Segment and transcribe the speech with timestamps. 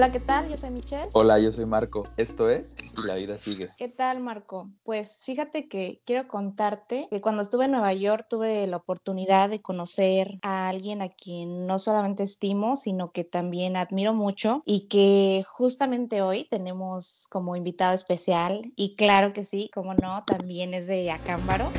[0.00, 0.48] Hola, ¿qué tal?
[0.48, 1.10] Yo soy Michelle.
[1.12, 2.04] Hola, yo soy Marco.
[2.16, 3.68] Esto es Y la vida sigue.
[3.76, 4.70] ¿Qué tal, Marco?
[4.82, 9.60] Pues fíjate que quiero contarte que cuando estuve en Nueva York tuve la oportunidad de
[9.60, 15.44] conocer a alguien a quien no solamente estimo, sino que también admiro mucho y que
[15.46, 18.72] justamente hoy tenemos como invitado especial.
[18.76, 21.74] Y claro que sí, como no, también es de Acámbaro.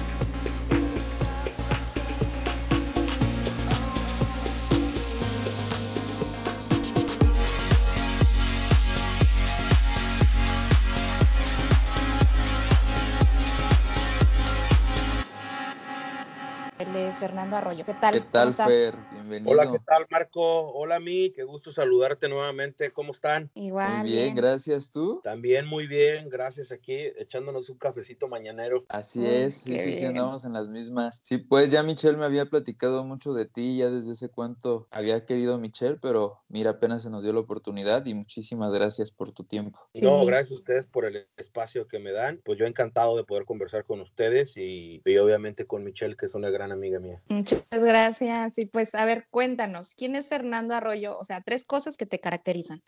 [17.11, 17.85] Es Fernando Arroyo.
[17.85, 18.13] ¿Qué tal?
[18.13, 18.67] ¿Qué ¿Cómo tal, estás?
[18.67, 18.95] Fer?
[19.21, 19.51] Bienvenido.
[19.51, 20.71] Hola, ¿qué tal, Marco?
[20.73, 22.91] Hola, Mi, qué gusto saludarte nuevamente.
[22.91, 23.51] ¿Cómo están?
[23.53, 24.01] Igual.
[24.01, 24.89] Muy bien, gracias.
[24.89, 25.21] ¿Tú?
[25.23, 28.83] También muy bien, gracias aquí, echándonos un cafecito mañanero.
[28.89, 31.21] Así es, sí, sí, sí, andamos en las mismas.
[31.23, 35.25] Sí, pues ya Michelle me había platicado mucho de ti, ya desde ese cuánto había
[35.25, 39.43] querido Michelle, pero mira, apenas se nos dio la oportunidad y muchísimas gracias por tu
[39.43, 39.79] tiempo.
[39.93, 40.03] Sí.
[40.03, 42.41] No, gracias a ustedes por el espacio que me dan.
[42.43, 46.33] Pues yo encantado de poder conversar con ustedes y, y obviamente con Michelle, que es
[46.33, 47.21] una gran amiga mía.
[47.27, 48.57] Muchas gracias.
[48.57, 51.17] Y pues, a ver, cuéntanos, ¿quién es Fernando Arroyo?
[51.17, 52.81] O sea, tres cosas que te caracterizan.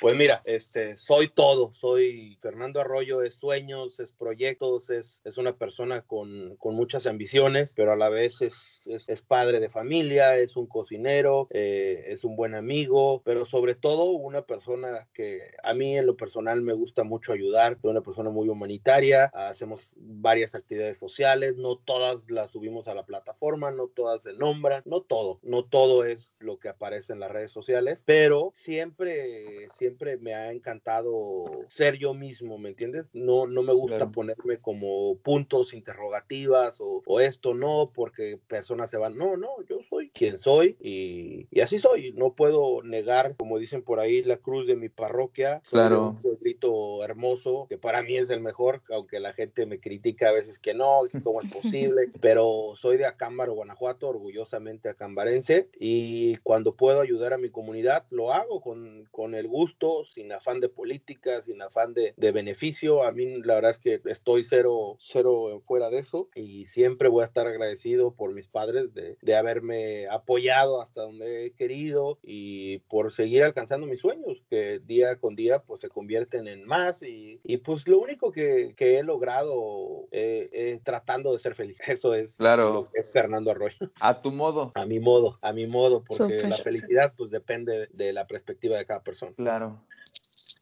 [0.00, 5.56] Pues mira, este, soy todo, soy Fernando Arroyo, es sueños, es proyectos, es, es una
[5.56, 10.36] persona con, con muchas ambiciones, pero a la vez es, es, es padre de familia,
[10.36, 15.74] es un cocinero, eh, es un buen amigo, pero sobre todo una persona que a
[15.74, 20.54] mí en lo personal me gusta mucho ayudar, soy una persona muy humanitaria, hacemos varias
[20.54, 25.40] actividades sociales, no todas las subimos a la plataforma, no todas se nombran, no todo,
[25.42, 29.87] no todo es lo que aparece en las redes sociales, pero siempre, siempre
[30.20, 33.08] me ha encantado ser yo mismo, ¿me entiendes?
[33.12, 34.12] No, no me gusta Claro.
[34.12, 39.78] ponerme como puntos interrogativas o, o esto no, porque personas se van, no, no, yo
[39.88, 44.36] soy quien soy y, y así soy, no puedo negar, como dicen por ahí, la
[44.38, 46.08] cruz de mi parroquia, soy Claro.
[46.08, 50.32] un pueblito hermoso, que para mí es el mejor, aunque la gente me critica a
[50.32, 56.36] veces que no, que cómo es posible, pero soy de Acámbaro, Guanajuato, orgullosamente acambarense, y
[56.38, 60.68] cuando puedo ayudar a mi comunidad, lo hago con, con el gusto, sin afán de
[60.68, 63.02] política, sin afán de, de beneficio.
[63.04, 67.22] A mí la verdad es que estoy cero, cero fuera de eso, y siempre voy
[67.22, 72.78] a estar agradecido por mis padres de, de haberme apoyado hasta donde he querido y
[72.88, 77.40] por seguir alcanzando mis sueños, que día con día pues se convierten en más y,
[77.44, 81.78] y pues lo único que, que he logrado eh, es tratando de ser feliz.
[81.86, 82.72] Eso es Claro.
[82.72, 83.76] lo que es Fernando Arroyo.
[84.00, 84.72] A tu modo.
[84.74, 86.48] A mi modo, a mi modo, porque Súper.
[86.50, 89.32] la felicidad pues depende de la perspectiva de cada persona.
[89.36, 89.67] Claro.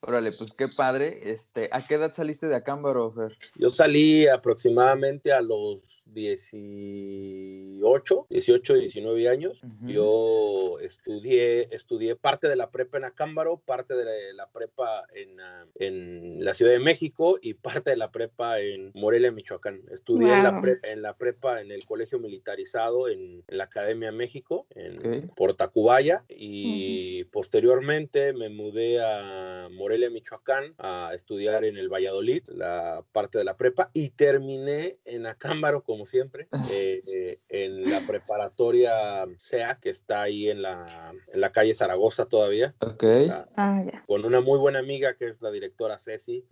[0.02, 1.20] Órale, pues qué padre.
[1.30, 3.36] Este, ¿a qué edad saliste de Acámbaro, Fer?
[3.54, 9.62] Yo salí aproximadamente a los 18, 18, 19 años.
[9.62, 9.88] Ujú.
[9.88, 15.40] Yo estudié, estudié parte de la prepa en Acámbaro, parte de la, la prepa en,
[15.40, 19.82] ah, en la Ciudad de México y parte de la prepa en Morelia, Michoacán.
[19.92, 20.62] Estudié en, la Wow.
[20.62, 25.34] pre- en la prepa en el colegio militarizado en, en la Academia México, en Ok.
[25.34, 33.04] por Tacubaya, y posteriormente me mudé a Morelia, Michoacán, a estudiar en el Valladolid, la
[33.12, 39.26] parte de la prepa, y terminé en Acámbaro, como siempre, eh, eh, en la preparatoria
[39.36, 43.02] SEA, que está ahí en la, en la calle Zaragoza todavía, Ok.
[43.02, 46.46] la- Ah, con una muy buena amiga que es la directora Ceci,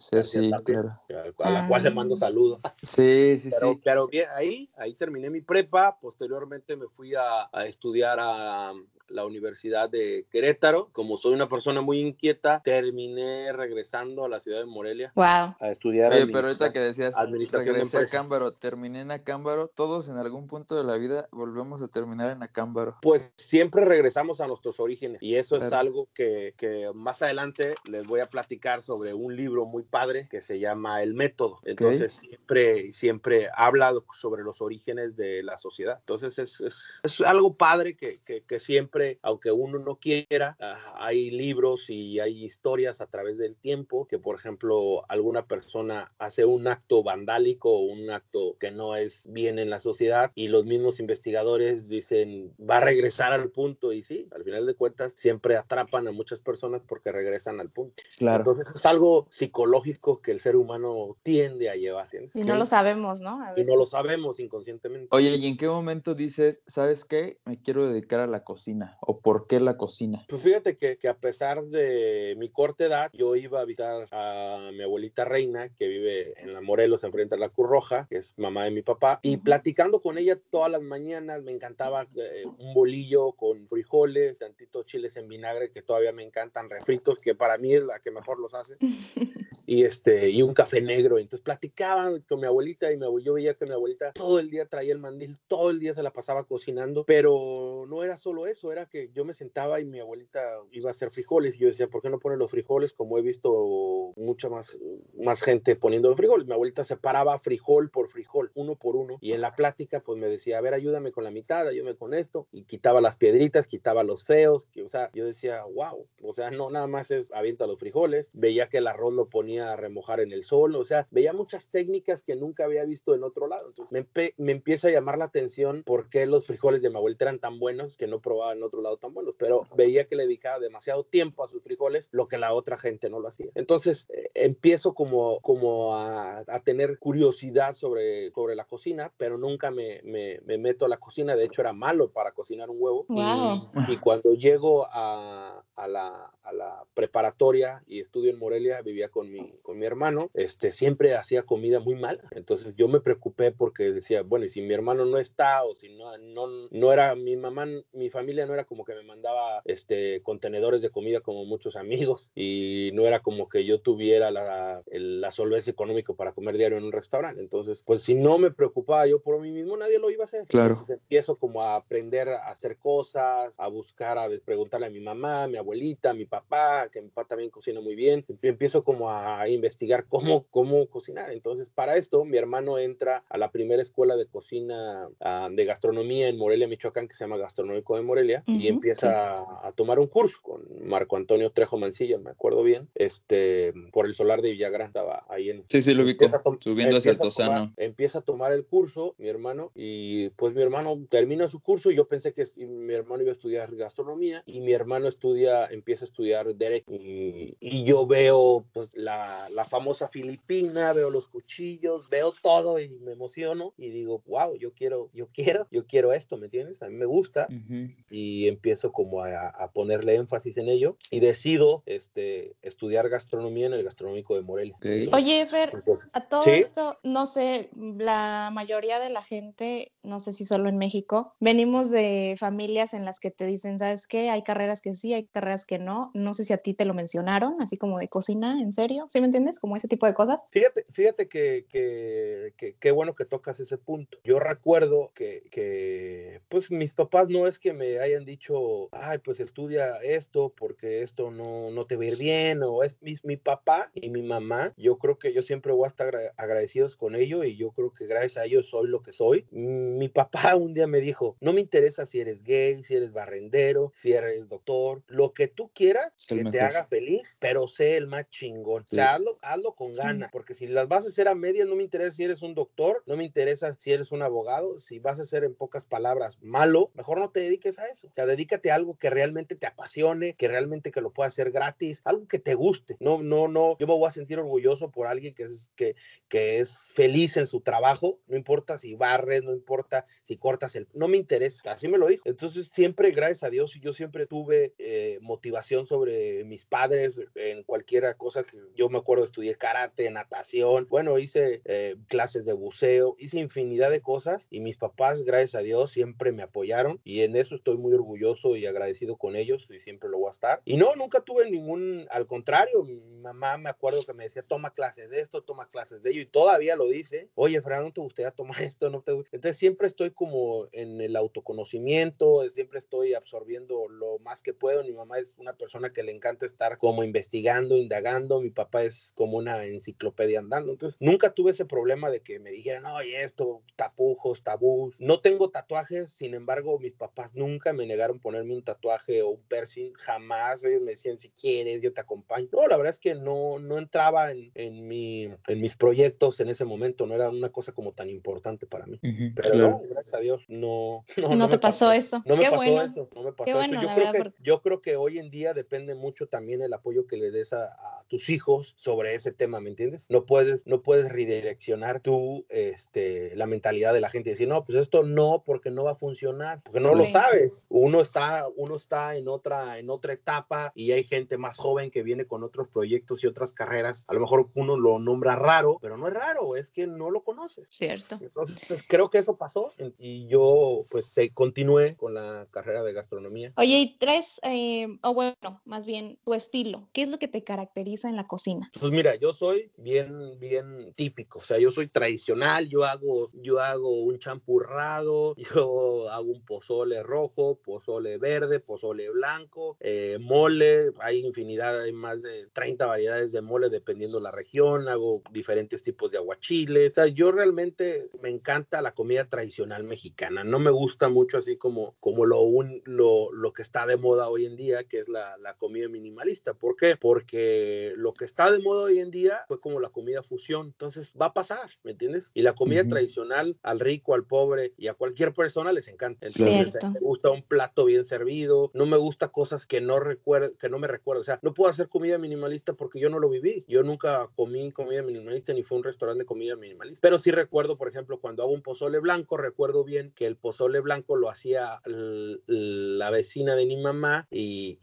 [0.51, 1.35] Tapia, claro.
[1.39, 2.19] a la cual le mando Ah.
[2.19, 2.61] saludos.
[2.83, 3.81] Sí, sí, Pero, sí.
[3.85, 5.99] pero bien, ahí, ahí terminé mi prepa.
[6.01, 8.73] Posteriormente me fui a, a estudiar a
[9.15, 10.89] la Universidad de Querétaro.
[10.93, 15.25] Como soy una persona muy inquieta, terminé regresando a la ciudad de Morelia Wow.
[15.25, 16.13] a estudiar.
[16.13, 18.21] Oye, pero ahorita que decías, administración de regresé a empresas.
[18.21, 22.43] Acámbaro, terminé en Acámbaro, todos en algún punto de la vida volvemos a terminar en
[22.43, 22.99] Acámbaro.
[23.03, 28.07] Pues siempre regresamos a nuestros orígenes y eso es algo que, que más adelante les
[28.07, 31.61] voy a platicar sobre un libro muy padre que se llama El Método.
[31.65, 35.99] Entonces siempre, siempre habla sobre los orígenes de la sociedad.
[36.01, 40.95] Entonces es, es, es algo padre que, que, que siempre, aunque uno no quiera, ah,
[40.99, 46.45] hay libros y hay historias a través del tiempo que, por ejemplo, alguna persona hace
[46.45, 50.65] un acto vandálico o un acto que no es bien en la sociedad y los
[50.65, 55.57] mismos investigadores dicen va a regresar al punto y sí, al final de cuentas siempre
[55.57, 58.03] atrapan a muchas personas porque regresan al punto.
[58.21, 62.09] Entonces es algo psicológico que el ser humano tiende a llevar.
[62.35, 62.59] Y no Ok.
[62.59, 63.41] lo sabemos, ¿no?
[63.43, 63.67] A Y veces.
[63.69, 65.09] no lo sabemos inconscientemente.
[65.11, 67.39] Oye, ¿y en qué momento dices, sabes qué?
[67.45, 68.84] Me quiero dedicar a la cocina.
[68.85, 70.23] Cocina o por qué la cocina?
[70.29, 74.71] Pues fíjate que, que, a pesar de mi corta edad, yo iba a visitar a
[74.73, 78.35] mi abuelita Reina, que vive en la Morelos, enfrente a la Cruz Roja, que es
[78.37, 82.75] mamá de mi papá, y platicando con ella todas las mañanas, me encantaba eh, un
[82.75, 87.75] bolillo con frijoles, tantitos chiles en vinagre, que todavía me encantan, refritos, que para mí
[87.75, 88.77] es la que mejor los hace,
[89.67, 91.19] y, este, y un café negro.
[91.19, 94.67] Entonces platicaban con mi abuelita y mi yo veía que mi abuelita todo el día
[94.67, 98.73] traía el mandil, todo el día se la pasaba cocinando, pero no era solo eso,
[98.75, 100.41] era que yo me sentaba y mi abuelita
[100.73, 103.23] iba a hacer frijoles y yo decía, ¿por qué no pone los frijoles como he
[103.23, 104.77] visto mucha más,
[105.15, 106.47] más gente poniendo los frijoles?
[106.47, 110.29] Mi abuelita separaba frijol por frijol, uno por uno, y en la plática pues me
[110.29, 114.03] decía, a ver, ayúdame con la mitad, ayúdame con esto, y quitaba las piedritas, quitaba
[114.03, 117.67] los feos, que, o sea, yo decía, wow, o sea, no nada más es avienta
[117.67, 121.07] los frijoles, veía que el arroz lo ponía a remojar en el sol, o sea,
[121.11, 123.69] veía muchas técnicas que nunca había visto en otro lado.
[123.69, 127.27] Entonces me, me empieza a llamar la atención por qué los frijoles de mi abuelita
[127.27, 130.25] eran tan buenos que no probaba en otro lado tan buenos, pero veía que le
[130.25, 133.51] dedicaba demasiado tiempo a sus frijoles, lo que la otra gente no lo hacía.
[133.55, 139.71] Entonces eh, empiezo como, como a, a, tener curiosidad sobre, sobre la cocina, pero nunca
[139.71, 141.37] me, me, me, meto a la cocina.
[141.37, 143.07] De hecho, era malo para cocinar un huevo.
[143.09, 149.09] Y, y, cuando llego a, a, la, a, la, preparatoria y estudio en Morelia, vivía
[149.09, 152.23] con mi, con mi hermano, este, siempre hacía comida muy mala.
[152.31, 155.89] Entonces yo me preocupé porque decía, bueno, y si mi hermano no está o si
[155.97, 160.23] no, no, no era mi mamá, mi familia no era como que me mandaba este,
[160.23, 165.31] contenedores de comida como muchos amigos y no era como que yo tuviera la, la
[165.31, 167.41] solvencia económica para comer diario en un restaurante.
[167.41, 170.47] Entonces, pues si no me preocupaba yo por mí mismo, nadie lo iba a hacer.
[170.47, 170.75] Claro.
[170.75, 175.45] Entonces empiezo como a aprender a hacer cosas, a buscar, a preguntarle a mi mamá,
[175.45, 178.25] a mi abuelita, mi papá, que mi papá también cocina muy bien.
[178.43, 181.33] Empiezo como a investigar cómo, cómo cocinar.
[181.33, 186.29] Entonces, para esto, mi hermano entra a la primera escuela de cocina uh, de gastronomía
[186.29, 189.47] en Morelia, Michoacán, que se llama Gastronómico de Morelia, uh -huh, y empieza sí.
[189.63, 194.07] a, a, tomar un curso con Marco Antonio Trejo Mancilla, me acuerdo bien, este, por
[194.07, 195.65] el solar de Villagrán, estaba ahí en...
[195.69, 196.27] Sí, sí, lo ubico,
[196.61, 197.73] subiendo hacia el Tosano.
[197.77, 202.07] Empieza a tomar el curso, mi hermano, y pues mi hermano termina su curso, yo
[202.07, 206.55] pensé que mi hermano iba a estudiar gastronomía, y mi hermano estudia, empieza a estudiar
[206.55, 212.79] Derecho, y, y yo veo pues la, la famosa Filipina, veo los cuchillos, veo todo
[212.81, 216.83] y me emociono, y digo, wow, yo quiero, yo quiero, yo quiero esto, ¿me entiendes?
[216.83, 217.95] A mí me gusta uh -huh.
[218.11, 223.75] y empiezo como a, a, ponerle énfasis en ello y decido este, estudiar gastronomía en
[223.75, 224.75] el gastronómico de Morelia.
[224.77, 225.09] Okay.
[225.13, 226.51] Oye, Fer, Entonces, a todo ¿sí?
[226.51, 231.91] esto, no sé, la mayoría de la gente, no sé si solo en México, venimos
[231.91, 234.31] de familias en las que te dicen, ¿sabes qué?
[234.31, 236.11] Hay carreras que sí, hay carreras que no.
[236.15, 239.07] No sé si a ti te lo mencionaron, así como de cocina, ¿en serio?
[239.11, 239.59] ¿Sí me entiendes?
[239.59, 240.41] Como ese tipo de cosas.
[240.51, 244.19] Fíjate, fíjate que qué que, que, bueno que tocas ese punto.
[244.25, 249.41] Yo recuerdo que, que, pues mis papás no es que me hayan dicho, ay, pues
[249.41, 253.37] estudia esto porque esto no, no te va a ir bien, o es mi, mi,
[253.37, 257.45] papá y mi mamá, yo creo que yo siempre voy a estar agradecidos con ellos
[257.45, 259.47] y yo creo que gracias a ellos soy lo que soy.
[259.51, 263.93] Mi papá un día me dijo, no me interesa si eres gay, si eres barrendero,
[263.95, 266.53] si eres doctor, lo que tú quieras que mejor.
[266.53, 268.85] te haga feliz, pero sé el más chingón.
[268.85, 268.97] Sí.
[268.97, 270.33] O sea, hazlo, hazlo con ganas, sí.
[270.33, 273.03] porque si las vas a hacer a medias, no me interesa si eres un doctor,
[273.07, 276.91] no me interesa si eres un abogado, si vas a ser en pocas palabras malo,
[276.95, 278.09] mejor no te dediques a eso.
[278.09, 281.51] O sea, dedícate a algo que realmente te apasione, que realmente que lo puedas hacer
[281.51, 282.97] gratis, algo que te guste.
[283.01, 285.97] No, no, no, yo me voy a sentir orgulloso por alguien que es, que,
[286.29, 290.89] que es feliz en su trabajo, no importa si barres, no importa si cortas el,
[290.95, 292.23] no me interesa, así me lo dijo.
[292.27, 298.17] Entonces siempre, gracias a Dios, yo siempre tuve eh, motivación sobre mis padres en cualquier
[298.17, 303.41] cosa que yo me acuerdo, estudié karate, natación, bueno, hice eh, clases de buceo, hice
[303.41, 307.55] infinidad de cosas y mis papás, gracias a Dios, siempre me apoyaron y en eso
[307.55, 310.63] estoy muy orgulloso y agradecido con ellos y siempre lo voy a estar.
[310.65, 314.75] Y no, nunca tuve ningún, al contrario, mi mamá me acuerdo que me decía, toma
[314.75, 318.01] clases de esto, toma clases de ello y todavía lo dice, oye, Fran, ¿no te
[318.01, 318.91] gustaría tomar esto?
[318.91, 324.53] No te Entonces siempre estoy como en el autoconocimiento, siempre estoy absorbiendo lo más que
[324.53, 324.83] puedo.
[324.83, 329.13] Mi mamá es una persona que le encanta estar como investigando, indagando, mi papá es
[329.15, 330.73] como una enciclopedia andando.
[330.73, 335.01] Entonces nunca tuve ese problema de que me dijeran, oye, esto, tapujos, tabús.
[335.01, 339.43] No tengo tatuajes, sin embargo, mis papás nunca me negaron ponerme un tatuaje o un
[339.43, 340.65] piercing, jamás.
[340.65, 342.49] Ellos me decían, si quieres, yo te acompaño.
[342.53, 346.49] No, la verdad es que no, no entraba en, en, mi, en mis proyectos en
[346.49, 348.99] ese momento, no era una cosa como tan importante para mí.
[349.03, 349.69] Uh -huh, Pero claro.
[349.69, 351.05] no, gracias a Dios, no.
[351.25, 352.23] No, no, no te pasó, pasó, eso.
[352.27, 352.83] No me Qué pasó bueno.
[352.83, 353.09] eso.
[353.15, 353.59] No me pasó Qué eso.
[353.59, 354.43] Bueno, yo, creo que, porque...
[354.43, 357.67] yo creo que hoy en día depende mucho también el apoyo que le des a,
[357.67, 360.07] a tus hijos sobre ese tema, ¿me entiendes?
[360.09, 364.65] No puedes, no puedes redireccionar tú este, la mentalidad de la gente y decir, no,
[364.65, 367.67] pues esto no, porque no va a funcionar, porque no lo sabes.
[367.69, 372.03] Uno está, uno está en otra, en otra etapa y hay gente más joven que
[372.03, 374.05] viene con otros proyectos y otras carreras.
[374.09, 377.23] A lo mejor uno lo nombra raro, pero no es raro, es que no lo
[377.23, 377.63] conoce.
[377.69, 378.19] Cierto.
[378.21, 382.93] Entonces, pues, creo que eso pasó y yo pues se continué con la carrera de
[382.93, 383.53] gastronomía.
[383.57, 387.45] Oye, y tres, eh, o bueno, más bien tu estilo, ¿qué es lo que te
[387.45, 388.71] caracteriza en la cocina?
[388.81, 393.61] Pues mira, yo soy bien, bien típico, o sea, yo soy tradicional, yo hago, yo
[393.61, 401.25] hago un champurrado, yo hago un pozole rojo, pozole verde, pozole blanco, eh, mole, hay
[401.25, 406.19] infinidad, hay más de 30 variedades de mole dependiendo la región, hago diferentes tipos de
[406.19, 411.39] aguachiles, o sea, yo realmente me encanta la comida tradicional mexicana, no me gusta mucho
[411.39, 414.99] así como, como lo, un, lo, lo que está de moda hoy en día, que
[414.99, 416.55] es la comida minimalista.
[416.55, 416.97] ¿Por qué?
[416.97, 421.13] Porque lo que está de moda hoy en día fue como la comida fusión, entonces
[421.21, 422.31] va a pasar, ¿me entiendes?
[422.35, 426.27] Y la comida tradicional al rico, al pobre y a cualquier persona les encanta.
[426.27, 430.69] Entonces, me gusta un plato bien servido, no me gusta cosas que no recuerdo, que
[430.69, 433.65] no me recuerdo, o sea, no puedo hacer comida minimalista porque yo no lo viví.
[433.69, 437.77] Yo nunca comí comida minimalista ni fue un restaurante de comida minimalista, pero sí recuerdo,
[437.77, 441.81] por ejemplo, cuando hago un pozole blanco, recuerdo bien que el pozole blanco lo hacía
[441.85, 444.79] la vecina de mi mamá y,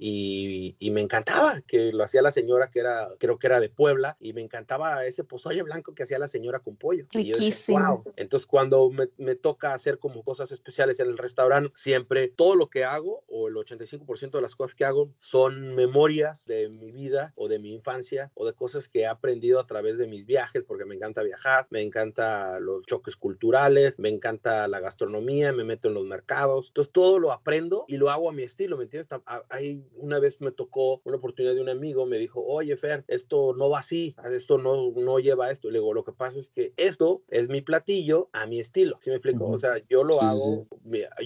[0.80, 4.18] y, me encantaba que lo hacía la señora que era, creo que era de Puebla,
[4.20, 7.06] y me encantaba ese pozole blanco que hacía la señora con pollo.
[7.12, 7.80] Riquísimo.
[7.80, 8.04] Y wow.
[8.16, 12.70] Entonces cuando me, me, toca hacer como cosas especiales en el restaurante, siempre todo lo
[12.70, 17.34] que hago, o el 85% de las cosas que hago, son memorias de mi vida
[17.36, 20.64] o de mi infancia o de cosas que he aprendido a través de mis viajes,
[20.64, 25.88] porque me encanta viajar, me encanta los choques culturales, me encanta la gastronomía, me meto
[25.88, 26.68] en los mercados.
[26.68, 29.20] Entonces todo lo aprendo y lo hago a mi estilo, ¿me entiendes?
[29.50, 33.54] Hay una vez me tocó una oportunidad de un amigo, me dijo, oye Fer, esto
[33.56, 35.70] no va así, esto no, no lleva esto.
[35.70, 38.98] Y le digo, lo que pasa es que esto es mi platillo a mi estilo,
[39.02, 39.48] ¿sí me explico?
[39.48, 40.68] O sea, yo lo hago,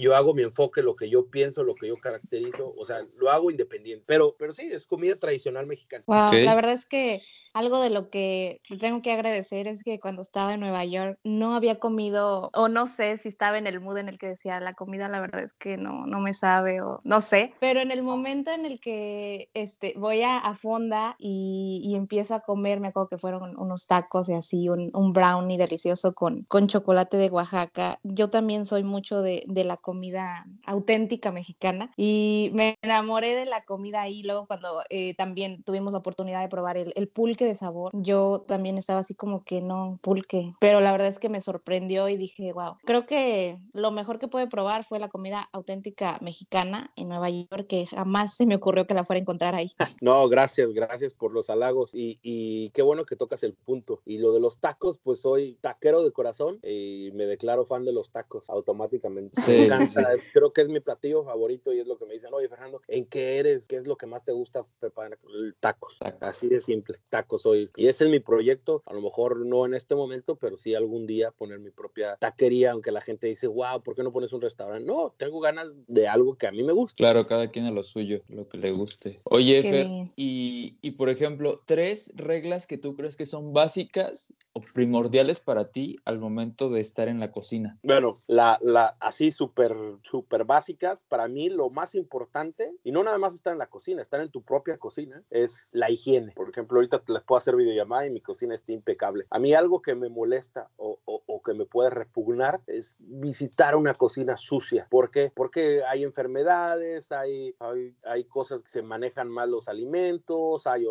[0.00, 3.30] yo hago mi enfoque, lo que yo pienso, lo que yo caracterizo, o sea, lo
[3.30, 4.04] hago independiente.
[4.06, 6.04] Pero, pero sí, es comida tradicional mexicana.
[6.06, 7.22] Wow, la verdad es que
[7.52, 11.54] algo de lo que tengo que agradecer es que cuando estaba en Nueva York no
[11.54, 14.74] había comido, o no sé si estaba en el mood en el que decía la
[14.74, 18.02] comida, la verdad es que no, no me sabe, o no sé, pero en el
[18.02, 22.88] momento en el que este, voy a, a Fonda y, y, empiezo a comer, me
[22.88, 27.30] acuerdo que fueron unos tacos y así, un, un, brownie delicioso con, con chocolate de
[27.30, 27.98] Oaxaca.
[28.02, 33.64] Yo también soy mucho de, de, la comida auténtica mexicana y me enamoré de la
[33.64, 34.22] comida ahí.
[34.22, 38.44] Luego cuando eh, también tuvimos la oportunidad de probar el, el, pulque de sabor, yo
[38.46, 42.16] también estaba así como que no, pulque, pero la verdad es que me sorprendió y
[42.16, 47.08] dije, wow, creo que lo mejor que pude probar fue la comida auténtica mexicana en
[47.08, 49.72] Nueva York, que jamás se me ocurrió que la fuera a encontrar ahí.
[50.02, 54.02] No, gracias, gracias por los halagos y, y, qué bueno que tocas el punto.
[54.04, 57.92] Y lo de los tacos, pues soy taquero de corazón y me declaro fan de
[57.92, 59.40] los tacos automáticamente.
[59.40, 60.22] Sí, me encanta, sí.
[60.32, 63.06] creo que es mi platillo favorito y es lo que me dicen, oye Fernando, ¿en
[63.06, 63.68] qué eres?
[63.68, 65.18] ¿Qué es lo que más te gusta preparar?
[65.60, 66.22] Tacos, tacos.
[66.22, 67.70] así de simple, tacos hoy.
[67.76, 71.06] Y ese es mi proyecto, a lo mejor no en este momento, pero sí algún
[71.06, 74.40] día poner mi propia taquería, aunque la gente dice, wow, ¿por qué no pones un
[74.40, 74.86] restaurante?
[74.86, 76.96] No, tengo ganas de algo que a mí me gusta.
[76.96, 79.20] Claro, cada quien a lo suyo, lo que le guste.
[79.24, 81.25] Oye, Fer, y, y, por ejemplo,
[81.64, 86.80] tres reglas que tú crees que son básicas o primordiales para ti al momento de
[86.80, 87.78] estar en la cocina.
[87.82, 93.18] Bueno, la, la así súper, súper básicas, para mí lo más importante, y no nada
[93.18, 96.32] más estar en la cocina, estar en tu propia cocina, es la higiene.
[96.32, 99.26] Por ejemplo, ahorita les puedo hacer videollamada y mi cocina está impecable.
[99.30, 103.76] A mí algo que me molesta o, o, o que me puede repugnar es visitar
[103.76, 104.86] una cocina sucia.
[104.90, 105.32] ¿Por qué?
[105.34, 110.86] Porque hay enfermedades, hay, hay, hay cosas que se manejan mal los alimentos, hay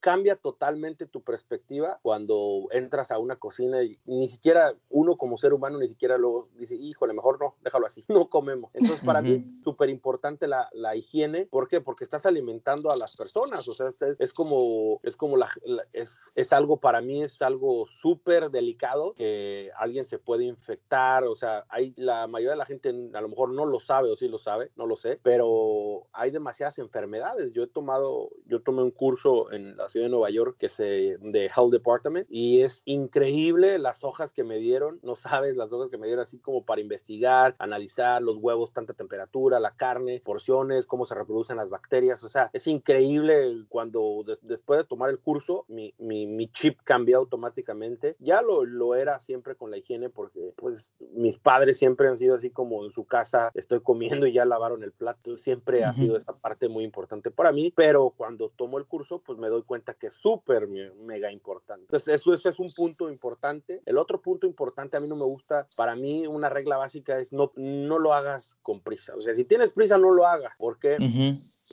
[0.00, 5.52] Cambia totalmente tu perspectiva cuando entras a una cocina y ni siquiera uno como ser
[5.52, 8.74] humano ni siquiera luego dice, híjole, mejor no, déjalo así, no comemos.
[8.74, 9.38] Entonces para uh -huh.
[9.38, 11.46] mí súper importante la, la, higiene.
[11.46, 11.80] ¿Por qué?
[11.80, 13.66] Porque estás alimentando a las personas.
[13.68, 17.86] O sea, es como, es como la, la es, es algo para mí, es algo
[17.86, 21.24] súper delicado que alguien se puede infectar.
[21.24, 24.16] O sea, hay la mayoría de la gente a lo mejor no lo sabe o
[24.16, 27.52] sí lo sabe, no lo sé, pero hay demasiadas enfermedades.
[27.52, 31.18] Yo he tomado, yo tomé un curso en la ciudad de Nueva York que se
[31.20, 35.90] de Health Department y es increíble las hojas que me dieron no sabes las hojas
[35.90, 40.86] que me dieron así como para investigar, analizar los huevos, tanta temperatura, la carne, porciones,
[40.86, 42.22] cómo se reproducen las bacterias.
[42.24, 47.18] O sea, es increíble cuando después de tomar el curso, mi, mi, mi chip cambió
[47.18, 48.16] automáticamente.
[48.18, 52.34] Ya lo, lo era siempre con la higiene porque pues mis padres siempre han sido
[52.34, 55.36] así como en su casa estoy comiendo y ya lavaron el plato.
[55.36, 59.38] Siempre ha sido esta parte muy importante para mí, pero cuando tomo el curso, pues
[59.38, 61.82] me doy cuenta que es súper mega importante.
[61.82, 63.82] Entonces, eso, eso es un punto importante.
[63.86, 67.32] El otro punto importante a mí no me gusta, para mí una regla básica es
[67.32, 69.14] no, no lo hagas con prisa.
[69.16, 70.56] O sea, si tienes prisa, no lo hagas.
[70.58, 70.96] ¿Por qué?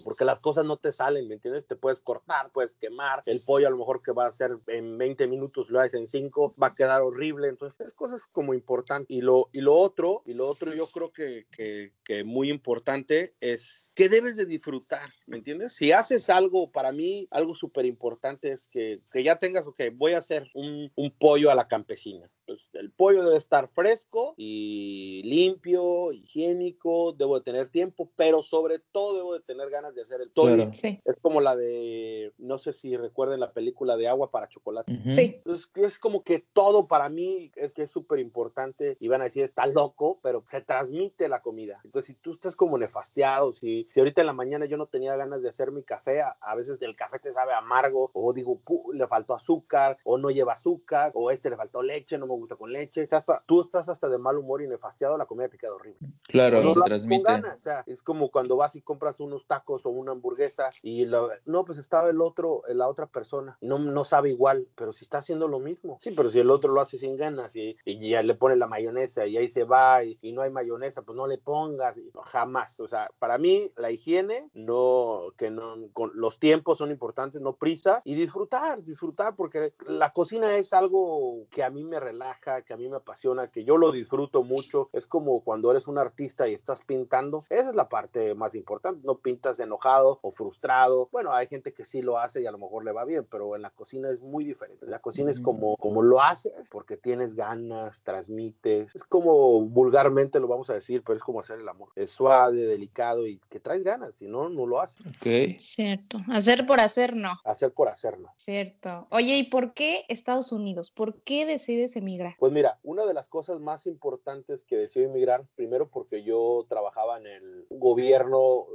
[0.03, 1.67] Porque las cosas no te salen, ¿me entiendes?
[1.67, 3.23] Te puedes cortar, puedes quemar.
[3.25, 6.07] El pollo a lo mejor que va a ser en 20 minutos, lo haces en
[6.07, 7.49] 5, va a quedar horrible.
[7.49, 9.09] Entonces, es cosas como importantes.
[9.09, 13.35] Y lo, y lo otro, y lo otro yo creo que, que, que muy importante
[13.39, 15.73] es que debes de disfrutar, ¿me entiendes?
[15.73, 20.13] Si haces algo, para mí, algo súper importante es que, que, ya tengas, ok, voy
[20.13, 22.29] a hacer un, un pollo a la campesina.
[22.51, 28.79] Pues, el pollo debe estar fresco y limpio, higiénico, debo de tener tiempo, pero sobre
[28.79, 30.69] todo debo de tener ganas de hacer el pollo.
[30.71, 34.91] Es como la de, no sé si recuerden la película de Agua para Chocolate.
[35.11, 35.35] Sí.
[35.37, 39.25] Entonces, es como que todo para mí es que es súper importante y van a
[39.25, 41.79] decir, está loco, pero se transmite la comida.
[41.85, 45.15] Entonces, si tú estás como nefasteado, si, si ahorita en la mañana yo no tenía
[45.15, 48.59] ganas de hacer mi café, a, veces el café te sabe amargo, o digo,
[48.93, 52.55] le faltó azúcar, o no lleva azúcar, o este le faltó leche, no me gusta
[52.55, 53.07] con leche.
[53.45, 55.99] tú estás hasta de mal humor y nefastiado, la comida te queda horrible.
[56.23, 57.31] Claro, no se transmite.
[57.31, 61.05] O sea, es como cuando vas y compras unos tacos o una hamburguesa y
[61.45, 65.19] no, pues estaba el otro, la otra persona, no, no sabe igual, pero si está
[65.19, 65.97] haciendo lo mismo.
[66.01, 68.67] Sí, pero si el otro lo hace sin ganas y, y ya le pone la
[68.67, 71.95] mayonesa y ahí se va y, no hay mayonesa, pues no le pongas,
[72.25, 72.79] jamás.
[72.79, 77.55] O sea, para mí la higiene, no, que no, con, los tiempos son importantes, no
[77.55, 82.73] prisas y disfrutar, disfrutar, porque la cocina es algo que a mí me relaja que
[82.73, 84.89] a mí me apasiona, que yo lo disfruto mucho.
[84.93, 87.43] Es como cuando eres un artista y estás pintando.
[87.49, 89.01] Esa es la parte más importante.
[89.03, 91.09] No pintas enojado o frustrado.
[91.11, 93.55] Bueno, hay gente que sí lo hace y a lo mejor le va bien, pero
[93.55, 94.85] en la cocina es muy diferente.
[94.85, 98.95] La cocina es como, como lo haces porque tienes ganas, transmites.
[98.95, 101.89] Es como vulgarmente lo vamos a decir, pero es como hacer el amor.
[101.95, 104.15] Es suave, delicado y que traes ganas.
[104.15, 105.05] Si no, no lo haces.
[105.05, 105.59] Ok.
[105.59, 106.19] Cierto.
[106.31, 107.39] Hacer por hacer no.
[107.43, 108.31] Hacer por hacerlo.
[108.37, 109.07] Cierto.
[109.09, 110.91] Oye, ¿y por qué Estados Unidos?
[110.91, 112.10] ¿Por qué decides emigrar?
[112.39, 117.17] Pues mira, una de las cosas más importantes que decidí emigrar, primero porque yo trabajaba
[117.19, 118.65] en el gobierno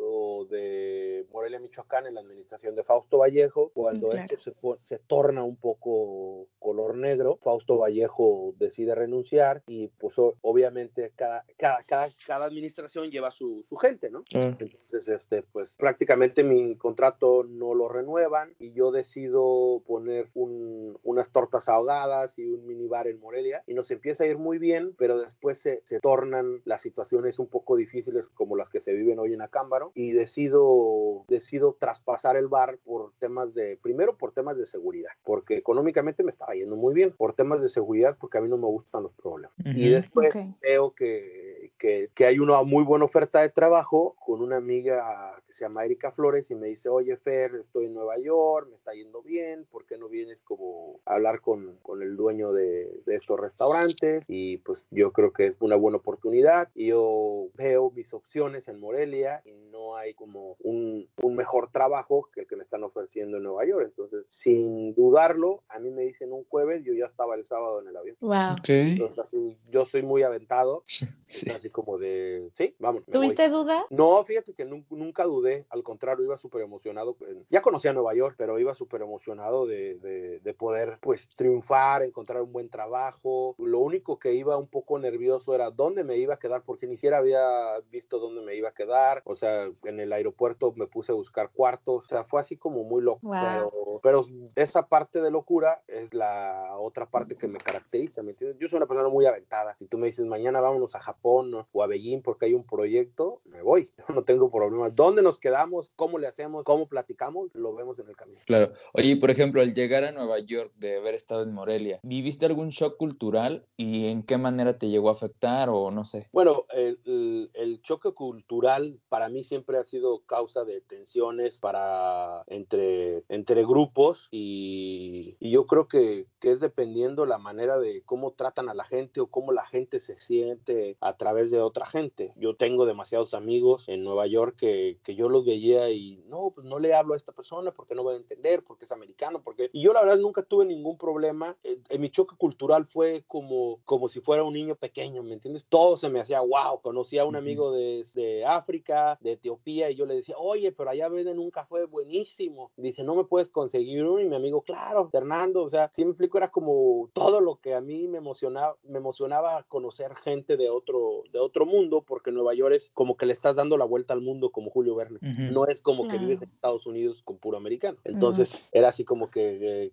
[0.50, 5.56] de Morelia, Michoacán, en la administración de Fausto Vallejo, cuando esto se, se torna un
[5.56, 13.10] poco color negro, Fausto Vallejo decide renunciar y pues obviamente cada, cada, cada, cada administración
[13.10, 14.24] lleva su, su gente, ¿no?
[14.32, 21.30] Entonces, este, pues prácticamente mi contrato no lo renuevan y yo decido poner un, unas
[21.30, 25.18] tortas ahogadas y un minibar en Morelia y nos empieza a ir muy bien, pero
[25.18, 29.34] después se, se tornan las situaciones un poco difíciles como las que se viven hoy
[29.34, 34.66] en Acámbaro y decido, decido traspasar el bar por temas de, primero por temas de
[34.66, 38.48] seguridad, porque económicamente me estaba yendo muy bien, por temas de seguridad porque a mí
[38.48, 39.52] no me gustan los problemas.
[39.64, 44.56] Y después veo que, que, que hay una muy buena oferta de trabajo con una
[44.56, 48.68] amiga que se llama Erika Flores y me dice, oye Fer, estoy en Nueva York,
[48.70, 53.00] me está yendo bien, ¿por qué no vienes como hablar con, con el dueño de,
[53.06, 54.24] de estos restaurantes?
[54.28, 56.68] Y pues yo creo que es una buena oportunidad.
[56.74, 62.40] Yo veo mis opciones en Morelia y no hay como un, un mejor trabajo que
[62.40, 63.86] el que me están ofreciendo en Nueva York.
[63.86, 67.88] Entonces, sin dudarlo, a mí me dicen un jueves, yo ya estaba el sábado en
[67.88, 68.16] el avión.
[68.20, 68.56] Wow.
[68.66, 70.82] Entonces, así, yo soy muy aventado.
[71.26, 71.50] Sí.
[71.50, 73.02] Así como de, sí, vamos.
[73.10, 73.84] ¿Tuviste duda?
[73.90, 77.16] No, fíjate que nunca, nunca dudé, al contrario, iba súper emocionado.
[77.50, 82.42] Ya conocía Nueva York, pero iba súper emocionado de, de, de, poder, pues, triunfar, encontrar
[82.42, 83.54] un buen trabajo.
[83.58, 86.96] Lo único que iba un poco nervioso era dónde me iba a quedar, porque ni
[86.96, 89.22] siquiera había visto dónde me iba a quedar.
[89.24, 92.84] O sea, en el aeropuerto me puse a buscar cuartos, o sea, fue así como
[92.84, 93.20] muy loco.
[93.22, 93.36] Wow.
[93.40, 98.58] Pero, pero esa parte de locura es la otra parte que me caracteriza, ¿me entiendes?
[98.58, 99.74] Yo soy una persona muy aventada.
[99.78, 103.40] Si tú me dices, mañana vámonos a Japón o a Beijing porque hay un proyecto,
[103.44, 103.90] me voy.
[103.98, 104.94] Yo no tengo problemas.
[104.94, 105.92] ¿Dónde nos quedamos?
[105.96, 106.64] ¿Cómo le hacemos?
[106.64, 107.54] ¿Cómo platicamos?
[107.54, 108.40] Lo vemos en el camino.
[108.46, 108.72] Claro.
[108.92, 112.68] Oye, por ejemplo, al llegar a Nueva York, de haber estado en Morelia, ¿viviste algún
[112.68, 116.28] shock cultural y en qué manera te llegó a afectar o no sé?
[116.32, 123.24] Bueno, el, el, choque cultural para mí siempre ha sido causa de tensiones para entre,
[123.28, 128.68] entre grupos y, y yo creo que, que, es dependiendo la manera de cómo tratan
[128.68, 132.32] a la gente o cómo la gente se siente a través de otra gente.
[132.36, 136.66] Yo tengo demasiados amigos en Nueva York que, que yo los veía y no, pues
[136.66, 139.70] no le hablo a esta persona porque no voy a entender, porque es americano, porque...
[139.72, 141.56] Y yo la verdad nunca tuve ningún problema.
[141.62, 145.66] En, en mi choque cultural fue como, como si fuera un niño pequeño, ¿me entiendes?
[145.66, 146.80] Todo se me hacía wow.
[146.82, 150.90] Conocí a un amigo de, de África, de Etiopía, y yo le decía, oye, pero
[150.90, 152.70] allá venden un café buenísimo.
[152.76, 154.20] Dice, no me puedes conseguir uno.
[154.20, 157.74] Y mi amigo, claro, Fernando, o sea, si me explico, era como todo lo que
[157.74, 162.54] a mí me emocionaba, me emocionaba conocer gente de otro, de otro mundo, porque Nueva
[162.54, 165.18] York es como que le estás dando la vuelta al mundo como Julio Verne.
[165.22, 165.52] Uh -huh.
[165.52, 166.18] No es como claro.
[166.18, 167.98] que vives en Estados Unidos con puro americano.
[168.04, 168.78] Entonces, uh -huh.
[168.78, 169.90] era así como que eh,